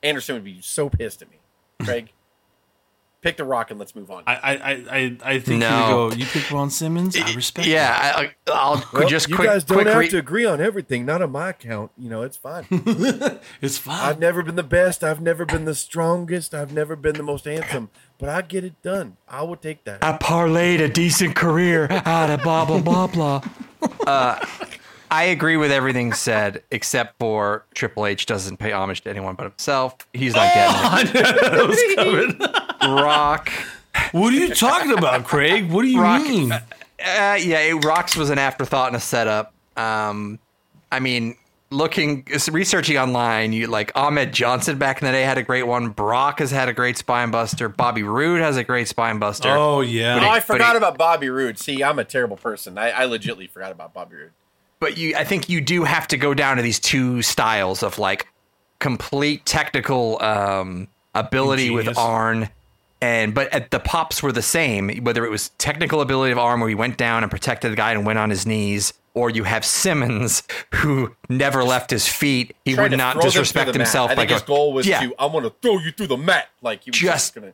[0.03, 1.37] Anderson would be so pissed at me.
[1.83, 2.11] Craig,
[3.21, 4.23] pick the rock and let's move on.
[4.27, 5.69] I I I, I- I think No.
[6.09, 6.15] you go.
[6.17, 7.15] You pick Ron Simmons.
[7.17, 7.67] I respect.
[7.67, 7.73] You.
[7.75, 10.45] Yeah, I, I- I'll Well, just you quick, guys don't quick have re- to agree
[10.45, 11.05] on everything.
[11.05, 11.91] Not on my account.
[11.97, 12.65] You know, it's fine.
[13.61, 13.99] it's fine.
[14.01, 15.03] I've never been the best.
[15.03, 16.53] I've never been the strongest.
[16.53, 17.89] I've never been the most handsome.
[18.19, 19.17] But I get it done.
[19.27, 20.03] I will take that.
[20.03, 23.41] I parlayed a decent career out of blah blah blah blah.
[24.05, 24.45] Uh,
[25.13, 29.43] I agree with everything said, except for Triple H doesn't pay homage to anyone but
[29.43, 29.95] himself.
[30.11, 32.81] He's not getting that was it.
[32.81, 33.51] Rock.
[34.11, 35.71] What are you talking about, Craig?
[35.71, 36.51] What do you Rock- mean?
[36.51, 36.61] Uh,
[36.99, 39.53] yeah, it, Rocks was an afterthought and a setup.
[39.77, 40.39] Um,
[40.91, 41.35] I mean,
[41.69, 45.89] looking researching online, you like Ahmed Johnson back in the day had a great one.
[45.89, 47.69] Brock has had a great spine buster.
[47.69, 49.49] Bobby Roode has a great spine buster.
[49.49, 50.27] Oh oh, yeah.
[50.27, 51.59] I forgot he- about Bobby Roode.
[51.59, 52.79] See, I'm a terrible person.
[52.79, 54.31] I, I legitly forgot about Bobby Roode.
[54.83, 57.97] But you I think you do have to go down to these two styles of
[57.99, 58.27] like
[58.79, 61.97] complete technical um ability with Genius.
[61.97, 62.49] Arn
[63.01, 66.59] and but at the pops were the same whether it was technical ability of Arn
[66.59, 69.45] where he went down and protected the guy and went on his knees or you
[69.45, 70.43] have Simmons
[70.73, 72.53] who never left his feet.
[72.65, 74.11] He would not throw them through disrespect himself.
[74.11, 76.07] I think by his going- goal was yeah, to, I'm going to throw you through
[76.07, 76.49] the mat.
[76.63, 77.53] Like, he was Just- just, going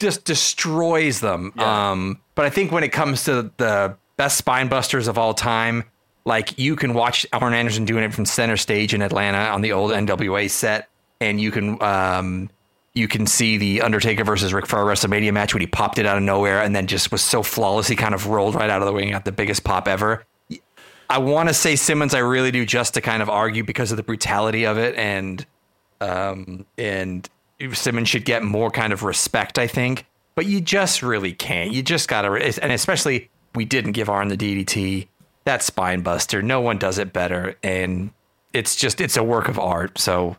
[0.00, 1.52] just destroys them.
[1.56, 1.90] Yeah.
[1.92, 5.84] Um, but I think when it comes to the best spine busters of all time,
[6.24, 9.72] like you can watch Arn Anderson doing it from center stage in Atlanta on the
[9.72, 10.88] old NWA set,
[11.20, 12.50] and you can um,
[12.94, 16.16] you can see the Undertaker versus Ric Flair WrestleMania match when he popped it out
[16.16, 18.86] of nowhere and then just was so flawless he kind of rolled right out of
[18.86, 20.24] the ring and got the biggest pop ever.
[21.08, 23.96] I want to say Simmons, I really do, just to kind of argue because of
[23.96, 25.44] the brutality of it, and
[26.00, 27.28] um, and
[27.72, 30.06] Simmons should get more kind of respect, I think.
[30.34, 31.72] But you just really can't.
[31.72, 32.30] You just gotta,
[32.62, 35.08] and especially we didn't give Arn the DDT.
[35.50, 38.12] That spine buster, no one does it better, and
[38.52, 39.98] it's just it's a work of art.
[39.98, 40.36] So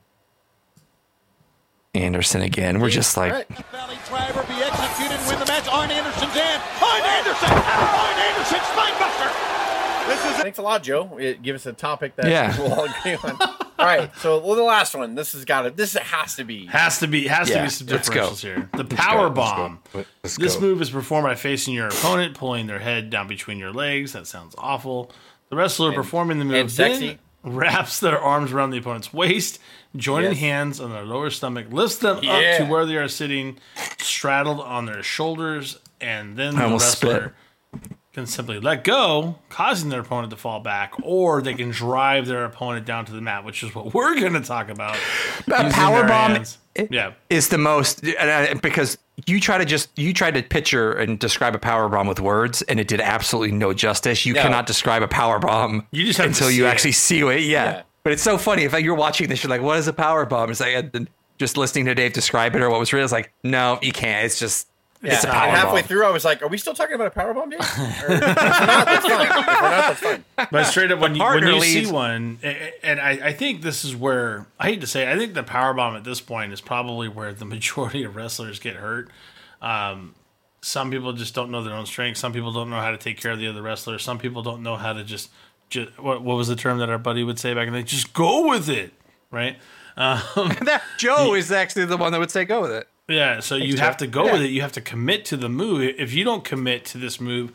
[1.94, 3.48] Anderson again, we're just like, All right.
[3.74, 5.68] Valley driver be executed win the match.
[5.68, 6.62] Arn Anderson's in.
[6.82, 7.50] Arn Anderson.
[7.52, 10.08] Arn Anderson spinebuster.
[10.08, 11.18] This is Thanks a lot, Joe.
[11.18, 12.58] It, give us a topic that Yeah.
[12.58, 13.38] we'll all agree on.
[13.82, 15.16] All right, so well, the last one.
[15.16, 15.72] This has got to.
[15.72, 16.66] This has to be.
[16.68, 18.70] Has to be has to be some differentials here.
[18.78, 19.34] The power let's go.
[19.36, 19.80] bomb.
[20.24, 20.62] Let's this go.
[20.62, 24.14] move is performed by facing your opponent, pulling their head down between your legs.
[24.14, 25.12] That sounds awful.
[25.50, 27.08] The wrestler performing the move and sexy.
[27.08, 29.60] then wraps their arms around the opponent's waist,
[29.96, 30.40] joining Yes.
[30.40, 33.58] hands on their lower stomach, lifts them up to where they are sitting,
[33.98, 37.34] straddled on their shoulders, and then the almost wrestler
[38.14, 42.44] can simply let go, causing their opponent to fall back, or they can drive their
[42.44, 44.98] opponent down to the mat, which is what we're going to talk about.
[45.48, 46.32] a power bomb.
[46.36, 46.58] hands.
[46.90, 47.14] Yeah.
[47.30, 48.02] is the most
[48.62, 52.22] because you try to just you try to picture and describe a power bomb with
[52.22, 54.26] words and it did absolutely no justice.
[54.26, 54.42] You No.
[54.42, 56.70] cannot describe a power bomb You just until you it.
[56.70, 57.42] actually see it.
[57.42, 57.64] Yeah.
[57.66, 57.82] Yeah.
[58.04, 60.50] But it's so funny if you're watching this, you're like, "What is a power bomb?"
[60.50, 60.92] It's like
[61.38, 63.04] just listening to Dave describe it or what was real.
[63.04, 64.26] It's like, no, you can't.
[64.26, 64.68] It's just
[65.04, 65.88] Yeah, it's a and halfway bomb.
[65.88, 68.08] through, I was like, "Are we still talking about a power bomb, Dave?" Or- if
[68.08, 68.36] we're not,
[68.86, 69.26] that's fine.
[69.28, 70.26] If we're not, that's fine.
[70.52, 73.34] But straight up, when you, when partner you see one, a- a- and I, I
[73.34, 76.22] think this is where I hate to say, I think the power bomb at this
[76.22, 79.10] point is probably where the majority of wrestlers get hurt.
[79.62, 80.14] Um,
[80.62, 82.18] some people just don't know their own strength.
[82.18, 83.98] Some people don't know how to take care of the other wrestler.
[83.98, 85.32] Some people don't know how to just,
[85.72, 87.86] just what, what was the term that our buddy would say back in the day?
[87.88, 88.94] Just go with it,
[89.32, 89.58] right?
[89.98, 92.88] That Joe is actually the one that would say go with it.
[93.12, 94.52] Yeah, so you have to go with it.
[94.52, 95.82] You have to commit to the move.
[95.98, 97.52] If you don't commit to this move,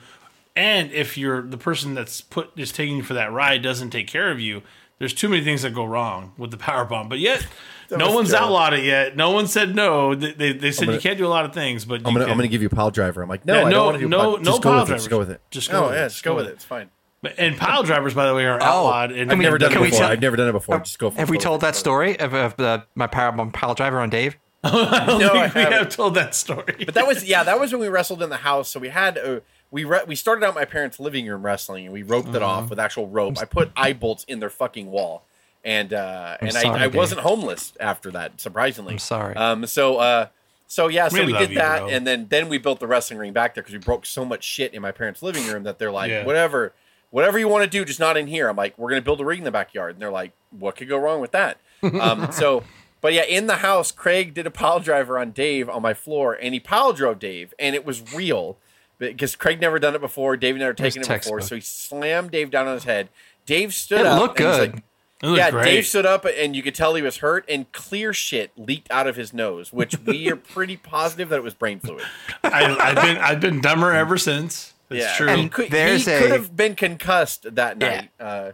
[0.55, 4.07] and if you're the person that's put is taking you for that ride doesn't take
[4.07, 4.63] care of you,
[4.99, 7.09] there's too many things that go wrong with the power bomb.
[7.09, 7.47] But yet,
[7.91, 8.39] no one's Joe.
[8.39, 9.17] outlawed it yet.
[9.17, 10.15] No one said no.
[10.15, 12.21] They, they, they said gonna- you can't do a lot of things, but I'm gonna
[12.21, 12.31] can.
[12.31, 13.23] I'm gonna give you a pile driver.
[13.23, 14.83] I'm like, no, Yeah, I no- don't do no- pile, no just pile go with
[14.83, 14.87] it.
[14.89, 15.03] drivers.
[15.03, 15.41] Just go with it.
[15.51, 16.57] Just go Oh with yeah, Just just go go with with it.
[16.57, 16.91] It's fine.
[17.39, 18.65] And pile drivers, by the way, are oh.
[18.65, 19.11] outlawed.
[19.11, 19.99] And I've never done it before.
[19.99, 20.79] tell- I've never done it before.
[20.81, 21.11] Just go.
[21.11, 24.37] Have we told that story of, of the my power bomb pile driver on Dave?
[24.67, 25.91] I don't No, I we haven't.
[25.91, 26.85] told that story.
[26.85, 28.69] But that was yeah, that was when we wrestled in the house.
[28.69, 31.93] So we had uh, we re- we started out my parents' living room wrestling, and
[31.93, 32.43] we roped it Mm-hmm.
[32.45, 33.39] off with actual rope.
[33.39, 35.25] I put eye bolts in their fucking wall,
[35.65, 38.41] and uh, and sorry, I, I wasn't homeless after that.
[38.41, 39.35] Surprisingly, I'm sorry.
[39.37, 40.27] Um, so uh,
[40.67, 41.89] so yeah, so We we, did you, that, bro.
[41.89, 44.45] and then then we built the wrestling ring back there because we broke so much
[44.45, 46.25] shit in my parents' living room that they're like, Yeah.
[46.25, 46.73] whatever.
[47.11, 48.49] Whatever you want to do, just not in here.
[48.49, 50.89] I'm like, we're gonna build a ring in the backyard, and they're like, what could
[50.89, 51.59] go wrong with that?
[51.83, 52.65] Um, so,
[53.01, 56.35] but yeah, in the house, Craig did a pile driver on Dave on my floor,
[56.35, 58.59] and he pile drove Dave, and it was real
[58.99, 60.37] because Craig never done it before.
[60.37, 63.09] Dave never taken it before, so he slammed Dave down on his head.
[63.45, 64.19] Dave stood It up.
[64.21, 64.73] looked and he's good.
[64.75, 64.83] like-
[65.23, 65.65] It looked yeah, great.
[65.65, 69.07] Dave stood up, and you could tell he was hurt, and clear shit leaked out
[69.07, 72.03] of his nose, which we are pretty positive that it was brain fluid.
[72.43, 74.75] I, I've been I've been dumber ever since.
[74.91, 75.27] It's yeah, true.
[75.35, 77.89] He And could, there's he a- could have been concussed that Yeah.
[77.89, 78.11] night.
[78.21, 78.53] Uh,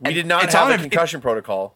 [0.00, 1.74] we did not it's have on a a- concussion protocol.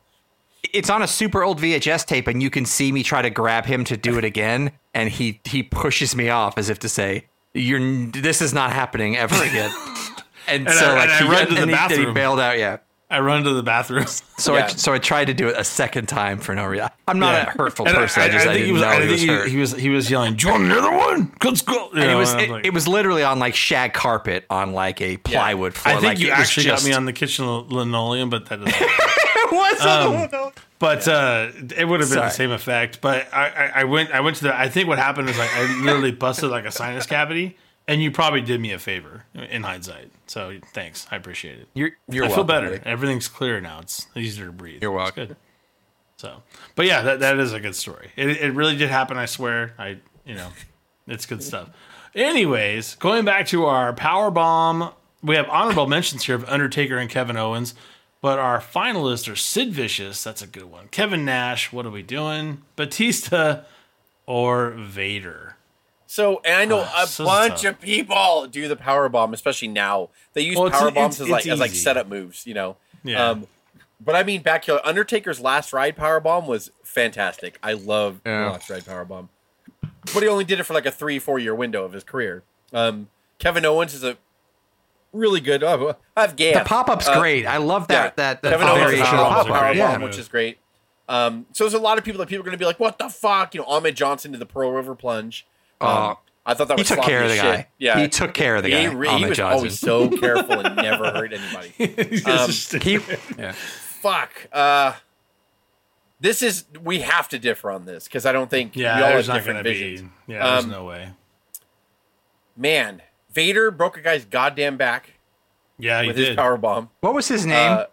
[0.72, 3.66] It's on a super old VHS tape, and you can see me try to grab
[3.66, 7.26] him to do it again, and he he pushes me off as if to say,
[7.54, 9.70] "You're this is not happening ever again."
[10.48, 12.40] And, And so I- like and I he, ran to the he- then he bailed
[12.40, 12.58] out.
[12.58, 12.78] Yeah.
[13.10, 14.06] I run to the bathroom.
[14.38, 16.88] So I so I tried to do it a second time for no reason.
[17.06, 17.52] I'm not Yeah.
[17.52, 18.22] a hurtful And person.
[18.22, 18.80] I, just I, think he was.
[18.80, 19.48] know I he think was he, hurt.
[19.50, 19.72] he was.
[19.72, 21.30] He was yelling, "Do you want another one?
[21.44, 24.46] Let's go!" You and it was it, like- it was literally on like shag carpet
[24.48, 25.96] on like a plywood floor.
[25.96, 28.74] I think like, you actually just, got me on the kitchen linoleum, but that doesn't.
[29.52, 32.28] was on the- but uh, it would have been Sorry.
[32.28, 33.00] the same effect.
[33.00, 34.10] But I, I, I went.
[34.10, 34.56] I went to the.
[34.58, 38.10] I think what happened is like I literally busted like a sinus cavity, and you
[38.10, 40.10] probably did me a favor in hindsight.
[40.26, 41.68] So thanks, I appreciate it.
[41.74, 42.70] You're you're I feel welcome, better.
[42.78, 42.82] buddy.
[42.90, 43.78] Everything's clear now.
[43.80, 44.82] It's easier to breathe.
[44.82, 45.26] You're It's welcome.
[45.28, 45.36] good.
[46.16, 46.42] So,
[46.76, 48.10] but yeah, that, that is a good story.
[48.16, 49.16] It, it really did happen.
[49.16, 49.74] I swear.
[49.78, 50.48] I you know,
[51.06, 51.68] it's good stuff.
[52.16, 57.08] Anyways, going back to our power bomb, we have honorable mentions here of Undertaker and
[57.08, 57.74] Kevin Owens,
[58.22, 60.24] but our finalists are Sid Vicious.
[60.24, 60.88] That's a good one.
[60.90, 61.72] Kevin Nash.
[61.72, 62.62] What are we doing?
[62.76, 63.62] Batista
[64.26, 65.56] or Vader?
[66.06, 67.72] So, and I know Ah, a so bunch tough.
[67.74, 70.10] of people do the power bomb, especially now.
[70.34, 72.76] They use Well, it's- power bombs it's- as like as like setup moves, you know.
[73.02, 73.30] Yeah.
[73.30, 73.46] Um,
[74.00, 77.58] but I mean, back here, Undertaker's last ride power bomb was fantastic.
[77.62, 78.50] I love Yeah.
[78.50, 79.30] last ride power bomb,
[80.12, 82.42] but he only did it for like a three four year window of his career.
[82.74, 83.08] Um,
[83.38, 84.18] Kevin Owens is a
[85.12, 85.62] really good.
[85.62, 86.58] Oh, I have Gant.
[86.58, 87.46] The pop up's Uh, great.
[87.46, 89.60] I love that that, that Kevin Owens variation is of power pop up.
[89.62, 89.76] great.
[89.76, 89.92] Yeah.
[89.92, 90.58] bomb, which is great.
[91.08, 92.98] Um, so there's a lot of people that people are going to be like, "What
[92.98, 95.46] the fuck?" You know, Ahmed Johnson did the Pearl River Plunge.
[95.80, 96.18] Um, Oh.
[96.44, 97.44] I thought that He was took care of the shit.
[97.44, 97.68] guy.
[97.78, 99.56] Yeah, He took care of the he, guy, He, Ahmed was Johnson.
[99.58, 101.72] always so careful and never hurt anybody.
[102.26, 102.98] Um, He,
[103.38, 103.52] yeah.
[103.52, 104.48] Fuck.
[104.52, 104.94] Uh,
[106.18, 109.08] this is we have to differ on this because I don't think yeah, we all
[109.10, 110.00] there's have not gonna visions.
[110.26, 110.32] be.
[110.32, 111.10] Yeah, there's Um, no way.
[112.56, 115.14] Man, Vader broke a guy's goddamn back
[115.78, 116.28] Yeah, he with did.
[116.28, 116.90] his power bomb.
[117.00, 117.72] What was his name?
[117.72, 117.84] Uh,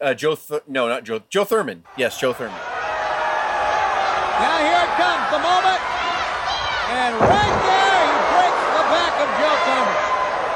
[0.00, 1.22] uh, Joe, Th- no, not Joe.
[1.28, 1.84] Joe Thurman.
[1.96, 2.58] Yes, Joe Thurman.
[4.40, 5.80] Now here it comes, the moment.
[6.92, 9.96] And right there, he breaks the back of Joe Thurman.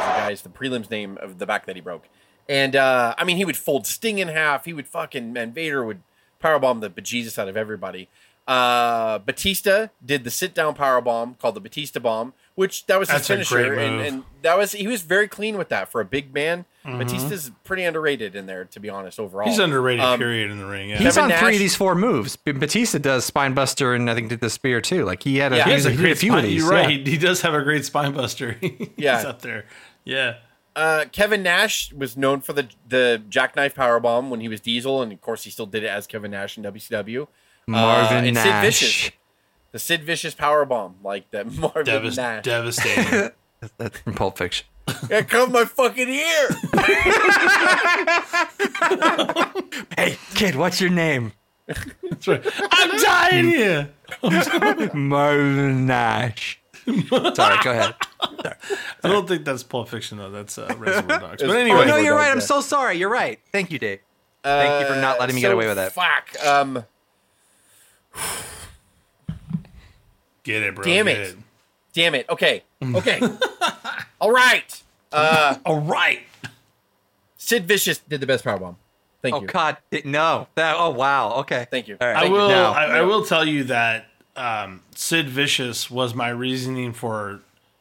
[0.06, 2.08] the guy's the prelims name of the back that he broke.
[2.48, 4.64] And uh, I mean, he would fold Sting in half.
[4.64, 6.02] He would fucking and Vader would
[6.42, 8.08] powerbomb the bejesus out of everybody.
[8.48, 13.26] Uh, Batista did the sit down powerbomb called the Batista bomb, which that was his
[13.26, 16.02] That's a great finisher, and, and that was he was very clean with that for
[16.02, 16.66] a big man.
[16.84, 16.98] Mm-hmm.
[16.98, 19.18] Batista's pretty underrated in there, to be honest.
[19.18, 20.04] Overall, He's underrated.
[20.04, 20.90] Um, period in the ring.
[20.90, 20.98] Yeah.
[20.98, 22.36] He's Kevin on three of these four moves.
[22.36, 25.06] Batista does Spinebuster and I think did the spear too.
[25.06, 25.64] Like he had a, Yeah.
[25.64, 26.62] he He has has a, a great few of these.
[26.62, 26.90] You're right.
[26.90, 27.04] yeah.
[27.04, 28.52] He, he does have a great spine buster.
[28.60, 29.20] He's Yeah.
[29.20, 29.64] up there.
[30.04, 30.36] Yeah.
[30.76, 35.12] Uh, Kevin Nash was known for the the jackknife powerbomb when he was Diesel, and
[35.12, 37.26] of course he still did it as Kevin Nash in WCW.
[37.66, 38.64] Marvin uh, and Sid Nash.
[38.64, 39.10] Vicious,
[39.72, 42.44] the Sid Vicious power bomb, like that Marvin Devas- Nash.
[42.44, 43.30] devastating.
[43.78, 44.66] That's from Pulp Fiction.
[45.10, 46.48] It comes my fucking ear.
[49.96, 51.32] Hey kid, what's your name?
[51.66, 52.42] That's right.
[52.72, 53.90] I'm dying here.
[54.94, 56.60] Marvin Nash.
[56.84, 57.94] Sorry, go ahead.
[59.04, 60.30] I don't think that's Pulp Fiction though.
[60.30, 61.42] That's uh, Reservoir Dogs.
[61.42, 62.32] But anyway, Oh no, you're right.
[62.32, 62.96] I'm so sorry.
[62.98, 63.38] You're right.
[63.52, 64.00] Thank you, Dave.
[64.42, 65.92] Thank you for not letting me get Uh, So, away with that.
[65.92, 66.44] Fuck.
[66.44, 66.84] Um,
[70.50, 70.84] get it, bro.
[70.84, 71.36] Damn get it.
[71.92, 72.28] damn it.
[72.28, 72.62] Okay.
[72.82, 73.20] Okay.
[74.20, 74.82] All right.
[75.12, 76.20] Uh, All right.
[77.36, 78.76] Sid Vicious did the best powerbomb.
[79.22, 79.48] Thank Oh you.
[79.48, 80.46] Oh God, no.
[80.54, 80.76] That.
[80.78, 81.32] Oh wow.
[81.40, 81.66] Okay.
[81.70, 81.96] Thank you.
[82.00, 82.16] All right.
[82.16, 82.36] I Thank you.
[82.40, 82.50] will.
[82.66, 87.40] I, I will tell you that um, Sid Vicious was my reasoning for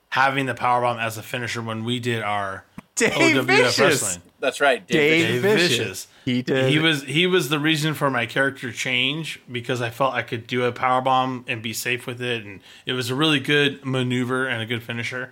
[0.10, 3.80] having the powerbomb as a finisher when we did our Dave OWF Vicious.
[3.80, 4.22] wrestling.
[4.40, 4.86] That's right.
[4.88, 5.78] Dave, Dave Vicious.
[5.78, 6.08] Vicious.
[6.26, 6.70] He did.
[6.72, 10.48] He was he was the reason for my character change because I felt I could
[10.48, 13.86] do a power bomb and be safe with it, and it was a really good
[13.86, 15.32] maneuver and a good finisher.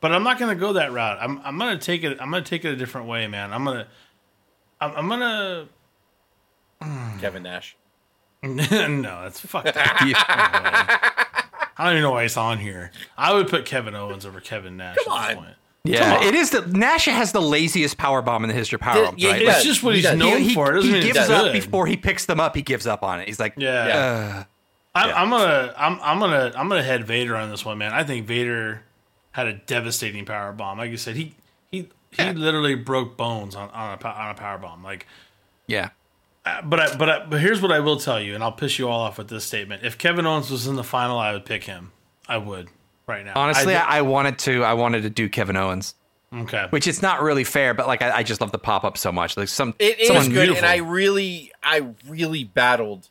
[0.00, 1.18] But I'm not going to go that route.
[1.20, 2.18] I'm I'm going to take it.
[2.20, 3.52] I'm going to take it a different way, man.
[3.52, 3.86] I'm gonna
[4.80, 5.68] I'm, I'm gonna
[7.20, 7.76] Kevin Nash.
[8.42, 8.62] no,
[9.22, 9.68] that's fucked.
[9.68, 9.76] up.
[11.80, 12.90] I don't even know why it's on here.
[13.16, 15.44] I would put Kevin Owens over Kevin Nash Come at this on.
[15.44, 15.56] point.
[15.84, 19.04] Yeah, it is the Nash has the laziest power bomb in the history of power
[19.06, 19.42] bombs, yeah, right?
[19.42, 19.64] It's does.
[19.64, 20.18] just what he's does.
[20.18, 20.72] known he, for.
[20.72, 21.52] It doesn't he gives it's up good.
[21.52, 22.54] before he picks them up.
[22.54, 23.28] He gives up on it.
[23.28, 23.86] He's like, Yeah.
[23.86, 24.38] Yeah.
[24.38, 24.44] uh,
[24.94, 27.92] I'm, I'm gonna I'm, I'm gonna I'm gonna head Vader on this one, man.
[27.92, 28.82] I think Vader
[29.32, 30.78] had a devastating power bomb.
[30.78, 31.34] Like you said, he
[31.70, 34.82] he he literally broke bones on, on a on a power bomb.
[34.82, 35.06] Like,
[35.66, 35.90] yeah.
[36.44, 38.78] uh, but I, but I, but here's what I will tell you, and I'll piss
[38.78, 39.84] you all off with this statement.
[39.84, 41.92] If Kevin Owens was in the final, I would pick him.
[42.26, 42.68] I would
[43.08, 43.32] right now.
[43.34, 44.62] Honestly, I, I, I wanted to.
[44.64, 45.94] I wanted to do Kevin Owens,
[46.32, 46.66] okay.
[46.70, 49.10] which it's not really fair, but like I, I just love the pop up so
[49.10, 49.36] much.
[49.36, 50.58] Like some, It is someone good, beautiful.
[50.58, 53.08] and I really, I really battled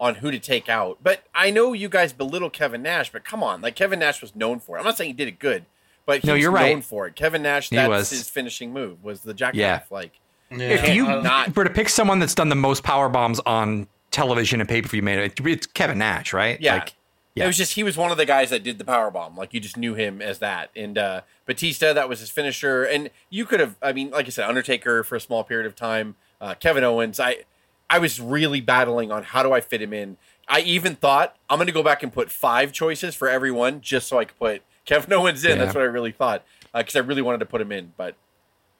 [0.00, 0.98] on who to take out.
[1.02, 4.36] But I know you guys belittle Kevin Nash, but come on, like Kevin Nash was
[4.36, 4.80] known for it.
[4.80, 5.64] I'm not saying he did it good,
[6.06, 6.70] but he No, you're right.
[6.72, 7.16] known for it.
[7.16, 8.10] Kevin Nash, He that's was.
[8.10, 9.58] his finishing move was the jackknife.
[9.60, 9.80] Yeah.
[9.90, 10.12] Like
[10.50, 14.60] If you not- were to pick someone that's done the most power bombs on television
[14.60, 16.60] and pay per view, made it, it's Kevin Nash, right?
[16.60, 16.74] Yeah.
[16.74, 16.94] Like,
[17.38, 17.44] yeah.
[17.44, 19.36] It was just he was one of the guys that did the power bomb.
[19.36, 20.70] Like you just knew him as that.
[20.76, 22.84] And uh Batista, that was his finisher.
[22.84, 25.74] And you could have I mean, like I said, Undertaker for a small period of
[25.74, 27.18] time, uh Kevin Owens.
[27.20, 27.44] I
[27.90, 30.16] I was really battling on how do I fit him in.
[30.48, 34.18] I even thought I'm gonna go back and put five choices for everyone just so
[34.18, 35.58] I could put Kevin Owens in.
[35.58, 35.64] Yeah.
[35.64, 36.44] That's what I really thought.
[36.74, 38.14] because I really wanted to put him in, but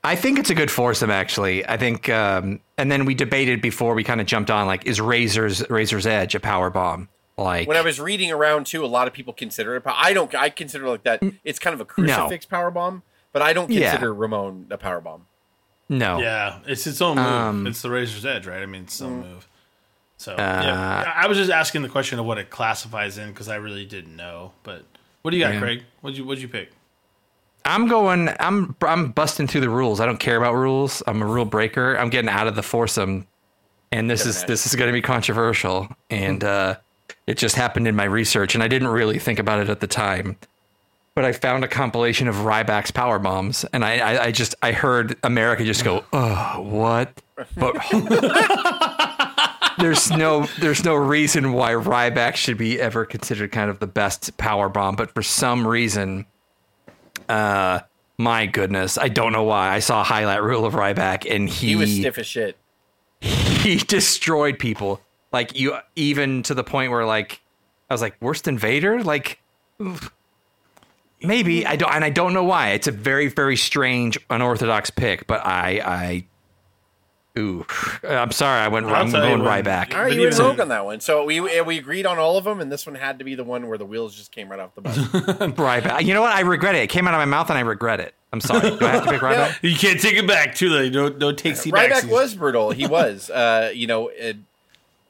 [0.05, 1.67] I think it's a good foursome, actually.
[1.67, 5.01] I think, um, and then we debated before we kind of jumped on, like, is
[5.01, 7.09] Razor's Razor's Edge a power bomb?
[7.39, 9.83] Like, when I was reading around too, a lot of people consider it.
[9.87, 10.35] I don't.
[10.35, 11.23] I consider like that.
[11.45, 13.91] It's kind of a crucifix power bomb, but I don't Yeah.
[13.91, 15.27] consider Ramon a power bomb.
[15.89, 17.25] no, Yeah, it's its own move.
[17.27, 18.61] Um, it's the Razor's Edge, right?
[18.63, 19.29] I mean, it's its own Mm.
[19.31, 19.49] move.
[20.19, 23.29] So Uh, yeah, I I was just asking the question of what it classifies in
[23.29, 24.53] because I really didn't know.
[24.65, 24.85] But
[25.23, 25.61] what do you got, Yeah.
[25.61, 25.85] Craig?
[26.01, 26.73] What'd you What'd you pick?
[27.65, 28.31] I'm going.
[28.41, 30.01] I'm I'm busting through the rules.
[30.01, 31.03] I don't care about rules.
[31.07, 31.97] I'm a rule breaker.
[31.97, 33.27] I'm getting out of the foursome,
[33.93, 35.89] and this is this is going to be controversial.
[36.11, 36.77] And uh,
[37.29, 39.87] it just happened in my research, and I didn't really think about it at the
[39.87, 40.37] time.
[41.15, 44.73] but I found a compilation of Ryback's power bombs, and I, I, I just I
[44.73, 47.21] heard America just go, "Oh, what?"
[47.57, 47.77] But
[49.79, 54.37] there's no there's no reason why Ryback should be ever considered kind of the best
[54.39, 56.25] power bomb, but for some reason,
[57.29, 57.81] uh,
[58.17, 59.75] my goodness, I don't know why.
[59.75, 62.57] I saw a highlight reel of Ryback, and he He was stiff as shit.
[63.21, 65.01] he destroyed people.
[65.33, 67.41] Like you, even to the point where like
[67.91, 69.03] I was like, worse than Vader.
[69.03, 69.41] Like
[71.23, 72.71] maybe I don't, and I don't know why.
[72.71, 76.25] It's a very very strange, unorthodox pick, but I I.
[77.39, 77.65] Ooh,
[78.03, 78.59] I'm sorry.
[78.61, 79.13] I went wrong.
[79.13, 79.95] tell you Going what, Ryback.
[79.95, 80.99] All right, you went even- rogue on that one.
[80.99, 83.45] So we we agreed on all of them, and this one had to be the
[83.45, 84.97] one where the wheels just came right off the bus.
[85.57, 86.05] Ryback.
[86.05, 86.33] You know what?
[86.35, 86.83] I regret it.
[86.83, 88.15] It came out of my mouth, and I regret it.
[88.33, 88.77] I'm sorry.
[88.77, 89.57] Do I have to pick Ryback?
[89.63, 90.55] You can't take it back.
[90.57, 90.93] Too late.
[90.93, 92.11] No, no takesy Ryback backsies.
[92.11, 92.71] was brutal.
[92.73, 93.31] He was.
[93.31, 94.37] Uh, you know, it,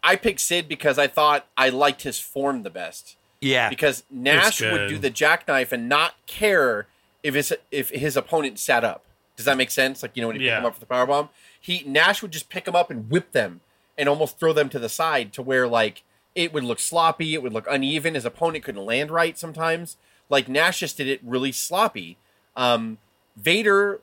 [0.03, 3.17] I picked Sid because I thought I liked his form the best.
[3.41, 3.69] Yeah.
[3.69, 6.87] Because Nash would do the jackknife and not care
[7.23, 9.05] if his if his opponent sat up.
[9.37, 10.03] Does that make sense?
[10.03, 11.29] Like you know when he picked him up for the power bomb,
[11.61, 13.61] he Nash would just pick him up and whip them
[13.97, 16.03] and almost throw them to the side to where like
[16.35, 18.15] it would look sloppy, it would look uneven.
[18.15, 19.97] His opponent couldn't land right sometimes.
[20.29, 22.17] Like Nash just did it really sloppy.
[22.57, 22.99] Um,
[23.37, 24.01] Vader,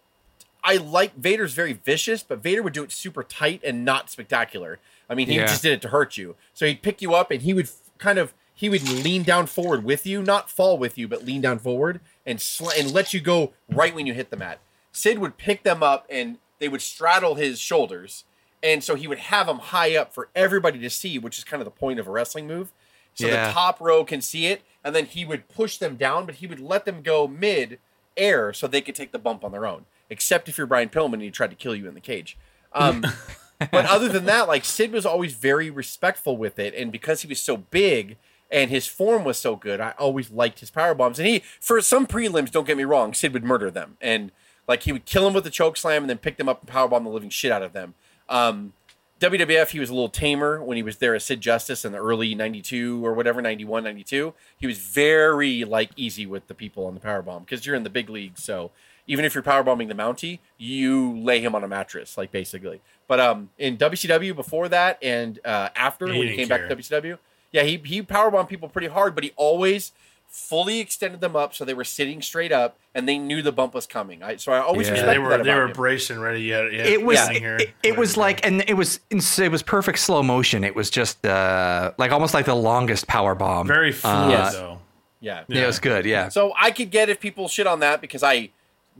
[0.64, 4.80] I like Vader's very vicious, but Vader would do it super tight and not spectacular.
[5.10, 5.45] I mean, he Yeah.
[5.47, 6.36] just did it to hurt you.
[6.53, 9.47] So he'd pick you up and he would f- kind of he would lean down
[9.47, 13.14] forward with you, not fall with you, but lean down forward and sl- and let
[13.14, 14.60] you go right when you hit the mat.
[14.93, 18.24] Sid would pick them up and they would straddle his shoulders,
[18.64, 21.60] and so he would have them high up for everybody to see, which is kind
[21.62, 22.72] of the point of a wrestling move.
[23.14, 23.47] So Yeah.
[23.47, 26.47] the top row can see it, and then he would push them down, but he
[26.47, 27.78] would let them go mid
[28.16, 29.86] air so they could take the bump on their own.
[30.10, 32.38] Except if you're Brian Pillman and he tried to kill you in the cage.
[32.72, 33.03] Um,
[33.60, 37.28] but other than that, like Sid was always very respectful with it, and because he
[37.28, 38.18] was so big
[38.51, 41.18] and his form was so good, I always liked his power bombs.
[41.18, 44.32] And he, for some prelims, don't get me wrong, Sid would murder them, and
[44.68, 46.70] like he would kill them with the choke slam and then pick them up and
[46.70, 47.93] power bomb the living shit out of them.
[48.30, 48.74] Um,
[49.20, 51.99] WWF, he was a little tamer when he was there as Sid Justice in the
[51.99, 54.34] early 92 or whatever, 91, 92.
[54.58, 57.84] He was very like easy with the people on the power bomb because you're in
[57.84, 58.38] the big league.
[58.38, 58.72] So
[59.08, 62.82] even if you're power bombing the Mountie, you lay him on a mattress, like basically.
[63.08, 66.68] But um, in WCW before that and uh, after He when he didn't came back
[66.70, 67.18] to WCW,
[67.51, 69.91] yeah, he he power bombed people pretty hard, but he always
[70.28, 73.74] fully extended them up so they were sitting straight up and they knew the bump
[73.74, 74.22] was coming.
[74.22, 74.95] I, so I always Yeah.
[74.95, 75.74] Yeah, they were that they were him.
[75.74, 76.41] braced and ready.
[76.41, 76.84] Yeah, yeah.
[76.84, 80.24] it was sitting it, it- it was like and it was it was perfect slow
[80.24, 84.53] motion it was just uh like almost like the longest power bomb very fluid Yes.
[84.56, 84.80] though.
[85.22, 85.43] yeah.
[85.47, 88.24] yeah, it was good yeah So I could get if people shit on that because
[88.24, 88.49] I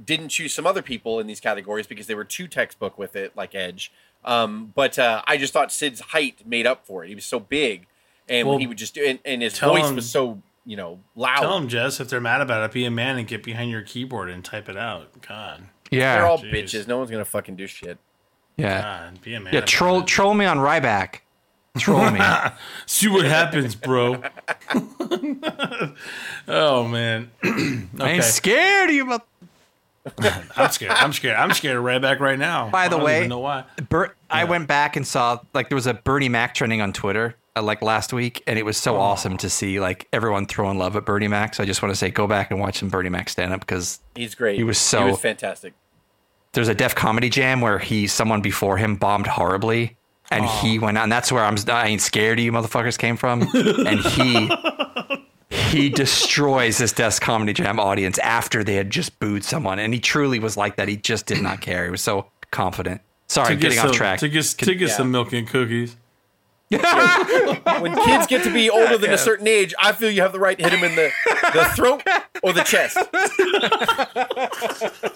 [0.04, 3.36] didn't choose some other people in these categories because they were too textbook with it,
[3.36, 3.92] like Edge.
[4.24, 7.10] Um, but uh, I just thought Sid's height made up for it.
[7.10, 7.88] He was so big,
[8.28, 11.00] and Well, he would just do, and, and his voice him- was so you know
[11.16, 11.42] loud.
[11.42, 13.84] Tell them, Jess, if they're mad about it, be a man and get behind your
[13.84, 15.10] keyboard and type it out.
[15.22, 16.52] God, yeah They're all Jeez.
[16.52, 16.88] bitches.
[16.88, 18.00] No one's gonna fucking do shit.
[18.58, 18.82] yeah
[19.12, 19.54] God, be a man.
[19.54, 20.08] yeah troll it.
[20.08, 21.20] troll me on Ryback
[21.78, 22.20] troll me
[22.88, 24.24] See what happens, bro.
[26.48, 27.32] oh man,
[28.00, 29.26] I ain't scared of you but
[30.56, 30.92] I'm scared.
[30.92, 31.36] I'm scared.
[31.36, 32.70] I'm scared of Ryback right now.
[32.70, 33.64] By the I don't way- even know why.
[33.90, 37.36] Bert, I went back and saw like there was a Bernie Mac trending on Twitter
[37.56, 40.96] uh, like last week, and it was so awesome to see like everyone throwing love
[40.96, 41.56] at Bernie Mac.
[41.56, 43.62] So I just want to say, go back and watch some Bernie Mac stand up
[43.62, 44.58] because He's great.
[44.58, 45.74] He was so- he was fantastic.
[46.54, 49.96] there's a Def Comedy Jam where he someone before him bombed horribly,
[50.32, 53.18] and he went out, and that's where I'm I ain't scared of you motherfuckers came
[53.18, 54.50] from, and he
[55.50, 60.00] he destroys this Def Comedy Jam audience after they had just booed someone, and he
[60.00, 60.88] truly was like that.
[60.88, 61.86] He just did not care.
[61.86, 63.02] He was so confident.
[63.28, 64.20] Sorry, I'm get getting some, off track.
[64.20, 64.96] To get, to get yeah.
[64.96, 65.96] some milk and cookies.
[67.80, 70.40] When kids get to be older than a certain age, I feel you have the
[70.40, 71.12] right to hit him in the,
[71.54, 72.02] the throat
[72.42, 72.98] or the chest.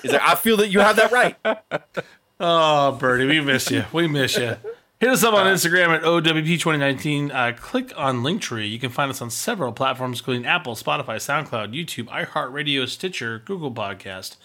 [0.01, 1.35] He's like, I feel that you have that right.
[2.41, 3.83] Oh, Bertie, we miss you.
[3.91, 4.55] We miss you.
[4.99, 7.33] Hit us up on Instagram at OWP2019.
[7.33, 8.69] Uh, click on Linktree.
[8.69, 13.71] You can find us on several platforms, including Apple, Spotify, SoundCloud, YouTube, iHeartRadio, Stitcher, Google
[13.71, 14.35] Podcast.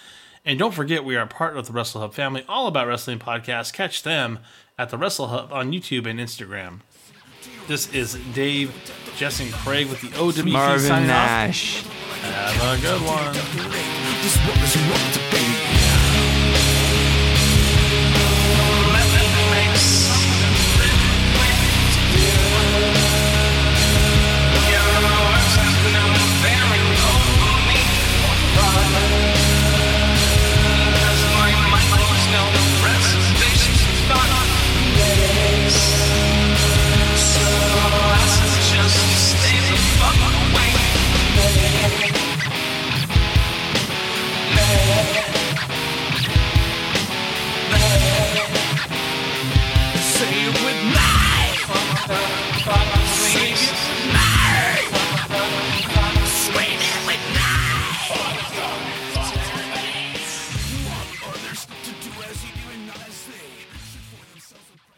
[0.44, 3.72] And don't forget, we are part of the Wrestle Hub family, all about wrestling podcasts.
[3.72, 4.38] Catch them
[4.78, 6.82] at the Wrestle Hub on YouTube and Instagram.
[7.66, 8.72] This is Dave,
[9.16, 11.90] Jess, and Craig with the OWP Marvin signing off.
[12.22, 13.00] Have a good
[15.30, 15.33] one.